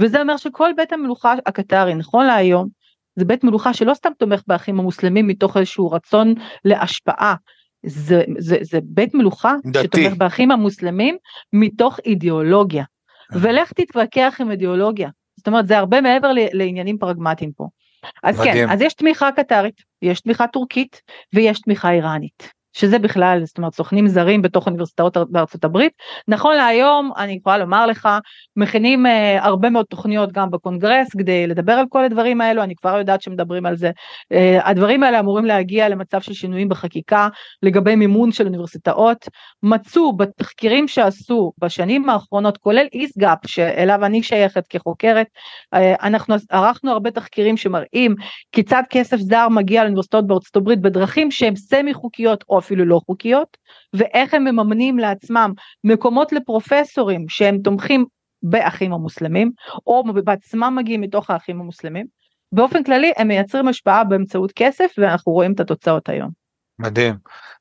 וזה 0.01 0.21
אומר 0.21 0.37
שכל 0.37 0.69
בית 0.77 0.93
המלוכה 0.93 1.33
הקטרי 1.45 1.95
נכון 1.95 2.25
להיום 2.25 2.67
זה 3.15 3.25
בית 3.25 3.43
מלוכה 3.43 3.73
שלא 3.73 3.93
סתם 3.93 4.09
תומך 4.17 4.41
באחים 4.47 4.79
המוסלמים 4.79 5.27
מתוך 5.27 5.57
איזשהו 5.57 5.91
רצון 5.91 6.33
להשפעה. 6.65 7.35
זה, 7.85 8.23
זה, 8.37 8.57
זה 8.61 8.79
בית 8.83 9.13
מלוכה 9.13 9.55
דתי. 9.65 9.83
שתומך 9.83 10.17
באחים 10.17 10.51
המוסלמים 10.51 11.17
מתוך 11.53 11.99
אידיאולוגיה. 12.05 12.83
אה. 13.33 13.37
ולך 13.41 13.73
תתווכח 13.73 14.37
עם 14.39 14.51
אידיאולוגיה. 14.51 15.09
זאת 15.37 15.47
אומרת 15.47 15.67
זה 15.67 15.77
הרבה 15.77 16.01
מעבר 16.01 16.31
לעניינים 16.33 16.97
פרגמטיים 16.97 17.51
פה. 17.51 17.67
אז 18.23 18.35
כן, 18.35 18.41
מדהים. 18.41 18.67
כן, 18.67 18.73
אז 18.73 18.81
יש 18.81 18.93
תמיכה 18.93 19.31
קטרית, 19.31 19.81
יש 20.01 20.21
תמיכה 20.21 20.47
טורקית 20.47 21.01
ויש 21.33 21.59
תמיכה 21.61 21.91
איראנית. 21.91 22.58
שזה 22.73 22.99
בכלל, 22.99 23.41
זאת 23.45 23.57
אומרת 23.57 23.73
סוכנים 23.73 24.07
זרים 24.07 24.41
בתוך 24.41 24.67
אוניברסיטאות 24.67 25.17
בארצות 25.29 25.63
הברית. 25.63 25.91
נכון 26.27 26.55
להיום, 26.55 27.11
אני 27.17 27.33
יכולה 27.33 27.57
לומר 27.57 27.85
לך, 27.85 28.09
מכינים 28.55 29.05
uh, 29.05 29.09
הרבה 29.41 29.69
מאוד 29.69 29.85
תוכניות 29.85 30.31
גם 30.31 30.51
בקונגרס 30.51 31.07
כדי 31.17 31.47
לדבר 31.47 31.73
על 31.73 31.85
כל 31.89 32.03
הדברים 32.03 32.41
האלו, 32.41 32.63
אני 32.63 32.75
כבר 32.75 32.97
יודעת 32.97 33.21
שמדברים 33.21 33.65
על 33.65 33.75
זה. 33.75 33.91
Uh, 34.33 34.37
הדברים 34.63 35.03
האלה 35.03 35.19
אמורים 35.19 35.45
להגיע 35.45 35.89
למצב 35.89 36.21
של 36.21 36.33
שינויים 36.33 36.69
בחקיקה 36.69 37.27
לגבי 37.63 37.95
מימון 37.95 38.31
של 38.31 38.45
אוניברסיטאות. 38.45 39.27
מצאו 39.63 40.17
בתחקירים 40.17 40.87
שעשו 40.87 41.51
בשנים 41.61 42.09
האחרונות, 42.09 42.57
כולל 42.57 42.85
איסגאפ, 42.93 43.39
שאליו 43.45 44.05
אני 44.05 44.23
שייכת 44.23 44.67
כחוקרת, 44.67 45.27
uh, 45.75 45.77
אנחנו 46.01 46.35
ערכנו 46.51 46.91
הרבה 46.91 47.11
תחקירים 47.11 47.57
שמראים 47.57 48.15
כיצד 48.51 48.83
כסף 48.89 49.17
זר 49.17 49.49
מגיע 49.49 49.83
לאוניברסיטאות 49.83 50.27
בארצות 50.27 50.55
הברית 50.55 50.81
בדרכים 50.81 51.31
שהן 51.31 51.55
סמי 51.55 51.93
חוקיות 51.93 52.43
או 52.49 52.58
אפילו 52.59 52.85
לא 52.85 53.01
חוקיות, 53.05 53.57
ואיך 53.93 54.33
הם 54.33 54.43
מממנים 54.43 54.99
לעצמם 54.99 55.51
מקומות 55.83 56.31
לפרופסורים 56.31 57.25
שהם 57.29 57.57
תומכים 57.63 58.05
באחים 58.43 58.93
המוסלמים, 58.93 59.51
או 59.87 60.03
בעצמם 60.23 60.75
מגיעים 60.75 61.01
מתוך 61.01 61.29
האחים 61.29 61.59
המוסלמים. 61.59 62.05
באופן 62.51 62.83
כללי 62.83 63.11
הם 63.17 63.27
מייצרים 63.27 63.67
השפעה 63.67 64.03
באמצעות 64.03 64.51
כסף 64.55 64.91
ואנחנו 64.97 65.31
רואים 65.31 65.53
את 65.53 65.59
התוצאות 65.59 66.09
היום. 66.09 66.29
מדהים. 66.79 67.15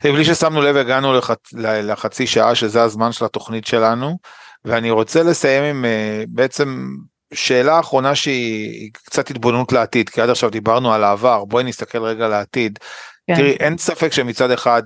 בלי 0.04 0.24
ששמנו 0.24 0.62
לב 0.62 0.76
הגענו 0.76 1.12
לחצ... 1.12 1.52
לחצי 1.62 2.26
שעה 2.26 2.54
שזה 2.54 2.82
הזמן 2.82 3.12
של 3.12 3.24
התוכנית 3.24 3.66
שלנו 3.66 4.18
ואני 4.64 4.90
רוצה 4.90 5.22
לסיים 5.22 5.64
עם 5.64 5.84
אה, 5.84 6.24
בעצם 6.28 6.88
שאלה 7.34 7.80
אחרונה 7.80 8.14
שהיא 8.14 8.90
קצת 8.92 9.30
התבוננות 9.30 9.72
לעתיד 9.72 10.08
כי 10.08 10.20
עד 10.20 10.30
עכשיו 10.30 10.50
דיברנו 10.50 10.92
על 10.92 11.04
העבר 11.04 11.44
בואי 11.44 11.64
נסתכל 11.64 12.02
רגע 12.02 12.28
לעתיד 12.28 12.78
כן. 13.28 13.36
תראי, 13.36 13.50
אין 13.50 13.78
ספק 13.78 14.12
שמצד 14.12 14.50
אחד 14.50 14.82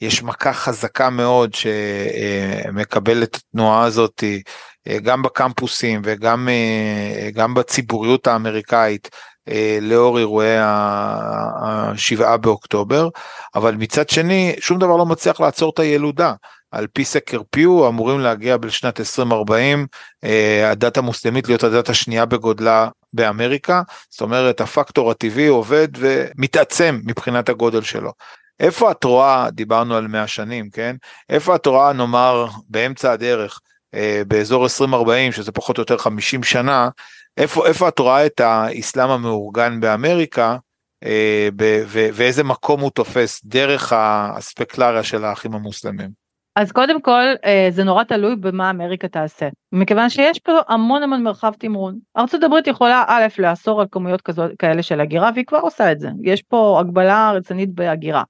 יש 0.00 0.22
מכה 0.22 0.52
חזקה 0.52 1.10
מאוד 1.10 1.54
שמקבלת 1.54 3.34
התנועה 3.34 3.84
הזאת 3.84 4.24
אה, 4.88 4.98
גם 4.98 5.22
בקמפוסים 5.22 6.02
וגם 6.04 6.48
אה, 6.48 7.30
בציבוריות 7.54 8.26
האמריקאית 8.26 9.10
לאור 9.80 10.18
אירועי 10.18 10.56
השבעה 10.60 12.36
באוקטובר, 12.36 13.08
אבל 13.54 13.74
מצד 13.74 14.08
שני 14.08 14.56
שום 14.60 14.78
דבר 14.78 14.96
לא 14.96 15.06
מצליח 15.06 15.40
לעצור 15.40 15.70
את 15.74 15.78
הילודה. 15.78 16.32
על 16.70 16.86
פי 16.86 17.04
סקר 17.04 17.40
פיו 17.50 17.88
אמורים 17.88 18.20
להגיע 18.20 18.56
בשנת 18.56 19.00
2040 19.00 19.86
הדת 20.64 20.96
המוסלמית 20.96 21.48
להיות 21.48 21.64
הדת 21.64 21.88
השנייה 21.88 22.26
בגודלה 22.26 22.88
באמריקה, 23.12 23.82
זאת 24.10 24.20
אומרת 24.20 24.60
הפקטור 24.60 25.10
הטבעי 25.10 25.46
עובד 25.46 25.88
ומתעצם 25.96 27.00
מבחינת 27.04 27.48
הגודל 27.48 27.82
שלו. 27.82 28.12
איפה 28.60 28.90
את 28.90 29.04
רואה, 29.04 29.50
דיברנו 29.50 29.96
על 29.96 30.08
100 30.08 30.26
שנים, 30.26 30.70
כן? 30.70 30.96
איפה 31.30 31.56
את 31.56 31.66
רואה, 31.66 31.92
נאמר, 31.92 32.46
באמצע 32.68 33.12
הדרך, 33.12 33.60
אה, 33.94 34.22
באזור 34.28 34.64
2040, 34.64 35.32
שזה 35.32 35.52
פחות 35.52 35.78
או 35.78 35.82
יותר 35.82 35.98
50 35.98 36.42
שנה, 36.42 36.88
איפה, 37.36 37.66
איפה 37.66 37.88
את 37.88 37.98
רואה 37.98 38.26
את 38.26 38.40
האסלאם 38.40 39.10
המאורגן 39.10 39.80
באמריקה, 39.80 40.56
אה, 41.04 41.48
ואיזה 41.88 42.44
מקום 42.44 42.80
הוא 42.80 42.90
תופס 42.90 43.40
דרך 43.44 43.92
האספקלריה 43.92 45.02
של 45.02 45.24
האחים 45.24 45.54
המוסלמים? 45.54 46.19
אז 46.60 46.72
קודם 46.72 47.00
כל 47.00 47.24
אה, 47.44 47.68
זה 47.70 47.84
נורא 47.84 48.04
תלוי 48.04 48.36
במה 48.36 48.70
אמריקה 48.70 49.08
תעשה. 49.08 49.48
מכיוון 49.72 50.10
שיש 50.10 50.38
פה 50.38 50.52
המון 50.68 51.02
המון 51.02 51.22
מרחב 51.22 51.52
תמרון 51.58 51.98
ארה"ב 52.16 52.54
יכולה 52.66 53.04
א' 53.08 53.26
לאסור 53.38 53.80
על 53.80 53.86
כמויות 53.90 54.22
כזאת 54.22 54.50
כאלה 54.58 54.82
של 54.82 55.00
הגירה 55.00 55.30
והיא 55.34 55.44
כבר 55.44 55.58
עושה 55.58 55.92
את 55.92 56.00
זה. 56.00 56.08
יש 56.22 56.42
פה 56.42 56.76
הגבלה 56.80 57.32
רצינית 57.34 57.74
בהגירה. 57.74 58.22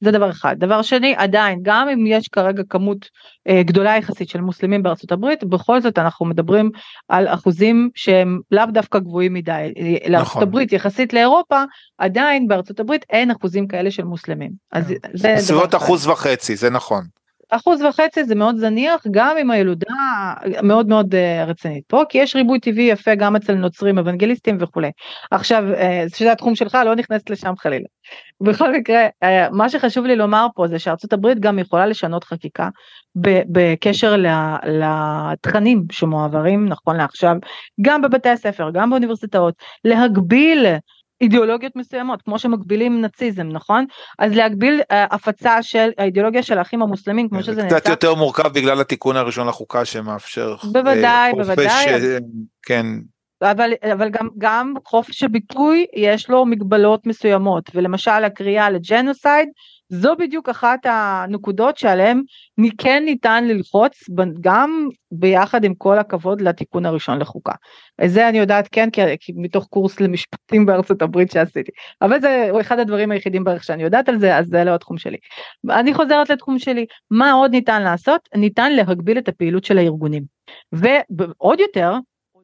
זה 0.00 0.10
דבר 0.10 0.30
אחד. 0.30 0.56
דבר 0.58 0.82
שני 0.82 1.14
עדיין 1.16 1.58
גם 1.62 1.88
אם 1.88 2.06
יש 2.06 2.28
כרגע 2.28 2.62
כמות 2.70 3.08
אה, 3.48 3.62
גדולה 3.62 3.96
יחסית 3.96 4.28
של 4.28 4.40
מוסלמים 4.40 4.82
בארצות 4.82 5.12
הברית 5.12 5.44
בכל 5.44 5.80
זאת 5.80 5.98
אנחנו 5.98 6.26
מדברים 6.26 6.70
על 7.08 7.28
אחוזים 7.28 7.90
שהם 7.94 8.40
לאו 8.50 8.66
דווקא 8.72 8.98
גבוהים 8.98 9.34
מדי. 9.34 9.72
נכון. 9.76 10.12
לארצות 10.12 10.42
הברית 10.42 10.72
יחסית 10.72 11.12
לאירופה 11.12 11.62
עדיין 11.98 12.48
בארצות 12.48 12.80
הברית 12.80 13.04
אין 13.10 13.30
אחוזים 13.30 13.68
כאלה 13.68 13.90
של 13.90 14.04
מוסלמים. 14.04 14.50
אז 14.72 14.94
זה 15.14 15.34
סביבות 15.38 15.74
אחוז 15.74 16.06
וחצי 16.06 16.56
זה 16.56 16.70
נכון. 16.70 17.04
אחוז 17.50 17.82
וחצי 17.82 18.24
זה 18.24 18.34
מאוד 18.34 18.56
זניח 18.56 19.06
גם 19.10 19.36
עם 19.36 19.50
הילודה 19.50 19.94
מאוד 20.62 20.88
מאוד 20.88 21.14
אה, 21.14 21.44
רצינית 21.44 21.84
פה 21.86 22.02
כי 22.08 22.18
יש 22.18 22.36
ריבוי 22.36 22.60
טבעי 22.60 22.84
יפה 22.84 23.14
גם 23.14 23.36
אצל 23.36 23.54
נוצרים 23.54 23.98
אוונגליסטים 23.98 24.56
וכולי. 24.60 24.90
עכשיו 25.30 25.64
אה, 25.74 26.04
שזה 26.14 26.32
התחום 26.32 26.54
שלך 26.54 26.78
לא 26.84 26.94
נכנסת 26.94 27.30
לשם 27.30 27.52
חלילה. 27.58 27.86
בכל 28.40 28.72
מקרה 28.72 29.06
אה, 29.22 29.50
מה 29.50 29.68
שחשוב 29.68 30.06
לי 30.06 30.16
לומר 30.16 30.46
פה 30.54 30.68
זה 30.68 30.78
שארצות 30.78 31.12
הברית 31.12 31.40
גם 31.40 31.58
יכולה 31.58 31.86
לשנות 31.86 32.24
חקיקה 32.24 32.68
בקשר 33.52 34.16
לתכנים 34.64 35.84
שמועברים 35.92 36.68
נכון 36.68 36.96
לעכשיו 36.96 37.36
גם 37.82 38.02
בבתי 38.02 38.28
הספר 38.28 38.70
גם 38.70 38.90
באוניברסיטאות 38.90 39.54
להגביל 39.84 40.66
אידיאולוגיות 41.20 41.76
מסוימות 41.76 42.22
כמו 42.22 42.38
שמגבילים 42.38 43.00
נאציזם 43.00 43.48
נכון 43.48 43.84
אז 44.18 44.32
להגביל 44.32 44.80
uh, 44.80 44.84
הפצה 44.90 45.62
של 45.62 45.90
האידיאולוגיה 45.98 46.42
של 46.42 46.58
האחים 46.58 46.82
המוסלמים 46.82 47.28
כמו 47.28 47.42
שזה 47.42 47.62
נעשה. 47.62 47.80
קצת 47.80 47.88
יותר 47.88 48.14
מורכב 48.14 48.48
בגלל 48.48 48.80
התיקון 48.80 49.16
הראשון 49.16 49.48
לחוקה 49.48 49.84
שמאפשר 49.84 50.56
בוודאי 50.72 51.32
uh, 51.32 51.36
בוודאי 51.36 51.86
uh, 51.86 52.22
כן 52.62 52.86
אבל 53.42 53.72
אבל 53.92 54.08
גם 54.08 54.28
גם 54.38 54.74
חופש 54.84 55.22
הביטוי 55.22 55.86
יש 55.96 56.30
לו 56.30 56.46
מגבלות 56.46 57.06
מסוימות 57.06 57.70
ולמשל 57.74 58.24
הקריאה 58.24 58.70
לג'נוסייד 58.70 59.48
זו 59.88 60.16
בדיוק 60.18 60.48
אחת 60.48 60.78
הנקודות 60.84 61.78
שעליהן 61.78 62.22
כן 62.78 63.02
ניתן 63.04 63.44
ללחוץ 63.44 64.04
גם 64.40 64.88
ביחד 65.12 65.64
עם 65.64 65.74
כל 65.74 65.98
הכבוד 65.98 66.40
לתיקון 66.40 66.86
הראשון 66.86 67.18
לחוקה. 67.18 67.52
זה 68.04 68.28
אני 68.28 68.38
יודעת 68.38 68.68
כן 68.72 68.90
כי, 68.90 69.00
כי 69.20 69.32
מתוך 69.36 69.66
קורס 69.70 70.00
למשפטים 70.00 70.66
בארצות 70.66 71.02
הברית 71.02 71.30
שעשיתי 71.30 71.72
אבל 72.02 72.20
זה 72.20 72.50
אחד 72.60 72.78
הדברים 72.78 73.10
היחידים 73.10 73.44
בערך 73.44 73.64
שאני 73.64 73.82
יודעת 73.82 74.08
על 74.08 74.18
זה 74.18 74.36
אז 74.36 74.46
זה 74.46 74.64
לא 74.64 74.74
התחום 74.74 74.98
שלי. 74.98 75.16
אני 75.70 75.94
חוזרת 75.94 76.30
לתחום 76.30 76.58
שלי 76.58 76.86
מה 77.10 77.32
עוד 77.32 77.50
ניתן 77.50 77.82
לעשות 77.82 78.28
ניתן 78.34 78.72
להגביל 78.72 79.18
את 79.18 79.28
הפעילות 79.28 79.64
של 79.64 79.78
הארגונים 79.78 80.22
ועוד 80.72 81.60
יותר 81.60 81.92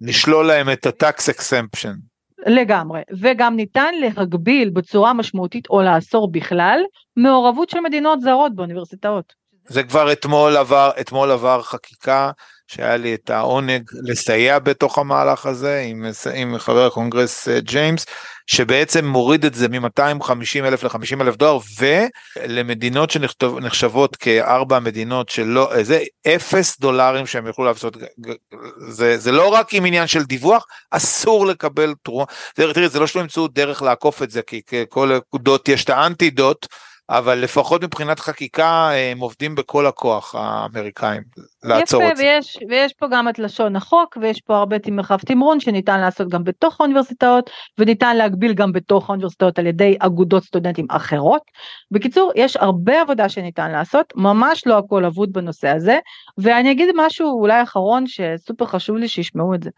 לשלול 0.00 0.46
להם 0.46 0.70
את 0.70 0.86
ה-tax 0.86 1.16
exemption. 1.30 2.13
לגמרי 2.46 3.00
וגם 3.20 3.56
ניתן 3.56 3.94
להגביל 3.94 4.70
בצורה 4.70 5.12
משמעותית 5.12 5.66
או 5.70 5.82
לאסור 5.82 6.32
בכלל 6.32 6.80
מעורבות 7.16 7.70
של 7.70 7.80
מדינות 7.80 8.20
זרות 8.20 8.54
באוניברסיטאות. 8.54 9.32
זה 9.66 9.82
כבר 9.82 10.12
אתמול 10.12 10.56
עבר 10.56 10.90
אתמול 11.00 11.30
עבר 11.30 11.62
חקיקה 11.62 12.30
שהיה 12.66 12.96
לי 12.96 13.14
את 13.14 13.30
העונג 13.30 13.82
לסייע 14.02 14.58
בתוך 14.58 14.98
המהלך 14.98 15.46
הזה 15.46 15.80
עם, 15.80 16.06
עם 16.34 16.58
חבר 16.58 16.86
הקונגרס 16.86 17.48
אה, 17.48 17.60
ג'יימס 17.60 18.06
שבעצם 18.46 19.06
מוריד 19.06 19.44
את 19.44 19.54
זה 19.54 19.68
מ-250 19.68 20.64
אלף 20.64 20.84
ל-50 20.84 21.20
אלף 21.20 21.36
דולר 21.36 21.58
ולמדינות 21.78 23.10
שנחשבות 23.10 24.16
כארבע 24.16 24.78
מדינות 24.78 25.28
שלא 25.28 25.82
זה 25.82 26.02
אפס 26.26 26.80
דולרים 26.80 27.26
שהם 27.26 27.46
יוכלו 27.46 27.64
לעשות 27.64 27.96
זה, 28.88 29.18
זה 29.18 29.32
לא 29.32 29.48
רק 29.48 29.74
עם 29.74 29.84
עניין 29.84 30.06
של 30.06 30.24
דיווח 30.24 30.66
אסור 30.90 31.46
לקבל 31.46 31.94
תרומה 32.02 32.24
תראי 32.54 32.88
זה 32.88 33.00
לא 33.00 33.06
שלא 33.06 33.20
ימצאו 33.20 33.48
דרך 33.48 33.82
לעקוף 33.82 34.22
את 34.22 34.30
זה 34.30 34.42
כי 34.42 34.62
כל 34.88 35.18
דוט 35.34 35.68
יש 35.68 35.84
את 35.84 35.90
האנטי-דוט 35.90 36.66
אבל 37.10 37.38
לפחות 37.38 37.84
מבחינת 37.84 38.20
חקיקה 38.20 38.90
הם 38.90 39.18
עובדים 39.18 39.54
בכל 39.54 39.86
הכוח 39.86 40.34
האמריקאים 40.34 41.22
לעצור 41.62 42.02
יפה, 42.02 42.12
את 42.12 42.16
זה. 42.16 42.22
ויש, 42.22 42.58
ויש 42.68 42.92
פה 42.92 43.06
גם 43.10 43.28
את 43.28 43.38
לשון 43.38 43.76
החוק 43.76 44.16
ויש 44.20 44.40
פה 44.40 44.56
הרבה 44.56 44.76
מרחב 44.90 45.18
תמרון 45.18 45.60
שניתן 45.60 46.00
לעשות 46.00 46.28
גם 46.28 46.44
בתוך 46.44 46.80
האוניברסיטאות 46.80 47.50
וניתן 47.78 48.16
להגביל 48.16 48.54
גם 48.54 48.72
בתוך 48.72 49.10
האוניברסיטאות 49.10 49.58
על 49.58 49.66
ידי 49.66 49.96
אגודות 49.98 50.44
סטודנטים 50.44 50.86
אחרות. 50.90 51.42
בקיצור 51.90 52.32
יש 52.34 52.56
הרבה 52.56 53.00
עבודה 53.00 53.28
שניתן 53.28 53.70
לעשות 53.70 54.12
ממש 54.16 54.66
לא 54.66 54.78
הכל 54.78 55.04
אבוד 55.04 55.32
בנושא 55.32 55.68
הזה 55.68 55.98
ואני 56.38 56.70
אגיד 56.72 56.88
משהו 56.96 57.40
אולי 57.40 57.62
אחרון 57.62 58.04
שסופר 58.06 58.66
חשוב 58.66 58.96
לי 58.96 59.08
שישמעו 59.08 59.54
את 59.54 59.62
זה. 59.62 59.70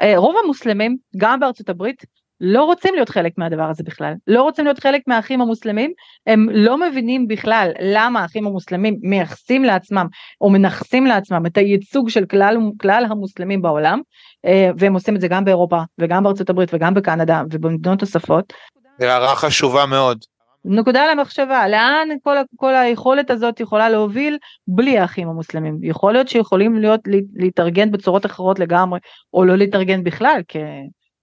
אה, 0.00 0.12
רוב 0.16 0.36
המוסלמים 0.44 0.96
גם 1.16 1.40
בארצות 1.40 1.68
הברית 1.68 2.04
לא 2.40 2.64
רוצים 2.64 2.94
להיות 2.94 3.08
חלק 3.08 3.32
מהדבר 3.36 3.70
הזה 3.70 3.82
בכלל, 3.82 4.14
לא 4.26 4.42
רוצים 4.42 4.64
להיות 4.64 4.78
חלק 4.78 5.02
מהאחים 5.06 5.40
המוסלמים, 5.40 5.92
הם 6.26 6.48
לא 6.52 6.78
מבינים 6.78 7.28
בכלל 7.28 7.70
למה 7.80 8.20
האחים 8.20 8.46
המוסלמים 8.46 8.96
מייחסים 9.02 9.64
לעצמם 9.64 10.06
או 10.40 10.50
מנכסים 10.50 11.06
לעצמם 11.06 11.46
את 11.46 11.56
הייצוג 11.56 12.08
של 12.08 12.24
כלל, 12.24 12.56
כלל 12.80 13.06
המוסלמים 13.10 13.62
בעולם, 13.62 14.00
אה, 14.44 14.70
והם 14.78 14.94
עושים 14.94 15.16
את 15.16 15.20
זה 15.20 15.28
גם 15.28 15.44
באירופה 15.44 15.80
וגם 15.98 16.22
בארצות 16.24 16.50
הברית 16.50 16.74
וגם 16.74 16.94
בקנדה 16.94 17.42
ובמדינות 17.52 18.00
נוספות. 18.00 18.52
הערה 19.00 19.36
חשובה 19.36 19.86
מאוד. 19.86 20.18
נקודה 20.64 21.12
למחשבה, 21.12 21.68
לאן 21.68 22.08
כל, 22.22 22.36
כל 22.56 22.74
היכולת 22.74 23.30
הזאת 23.30 23.60
יכולה 23.60 23.88
להוביל 23.88 24.38
בלי 24.68 24.98
האחים 24.98 25.28
המוסלמים? 25.28 25.78
יכול 25.82 26.12
להיות 26.12 26.28
שיכולים 26.28 26.78
להיות, 26.78 27.00
להתארגן 27.34 27.90
בצורות 27.90 28.26
אחרות 28.26 28.58
לגמרי, 28.58 28.98
או 29.34 29.44
לא 29.44 29.56
להתארגן 29.56 30.04
בכלל, 30.04 30.40
כי 30.48 30.58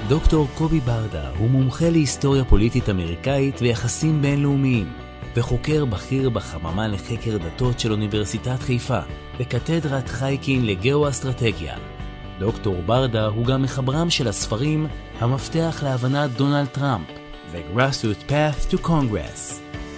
דוקטור 0.07 0.47
קובי 0.57 0.79
ברדה 0.79 1.29
הוא 1.37 1.49
מומחה 1.49 1.89
להיסטוריה 1.89 2.45
פוליטית 2.45 2.89
אמריקאית 2.89 3.61
ויחסים 3.61 4.21
בינלאומיים, 4.21 4.93
וחוקר 5.35 5.85
בכיר 5.85 6.29
בחממה 6.29 6.87
לחקר 6.87 7.37
דתות 7.37 7.79
של 7.79 7.91
אוניברסיטת 7.91 8.59
חיפה, 8.59 8.99
וקתדרת 9.39 10.09
חייקין 10.09 10.65
לגאו-אסטרטגיה. 10.65 11.94
דוקטור 12.39 12.81
ברדה 12.85 13.25
הוא 13.25 13.45
גם 13.45 13.61
מחברם 13.61 14.09
של 14.09 14.27
הספרים 14.27 14.87
"המפתח 15.19 15.79
להבנת 15.83 16.31
דונלד 16.31 16.65
טראמפ" 16.65 17.07
ו-Grassroot 17.51 18.31
Path 18.31 18.73
to 18.73 18.87
Congress. 18.87 19.53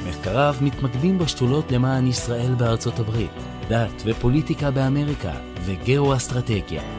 מחקריו 0.07 0.55
מתמקדים 0.61 1.17
בשתולות 1.17 1.71
למען 1.71 2.07
ישראל 2.07 2.53
בארצות 2.57 2.99
הברית, 2.99 3.31
דת 3.69 4.03
ופוליטיקה 4.05 4.71
באמריקה 4.71 5.33
וגאו-אסטרטגיה. 5.65 6.96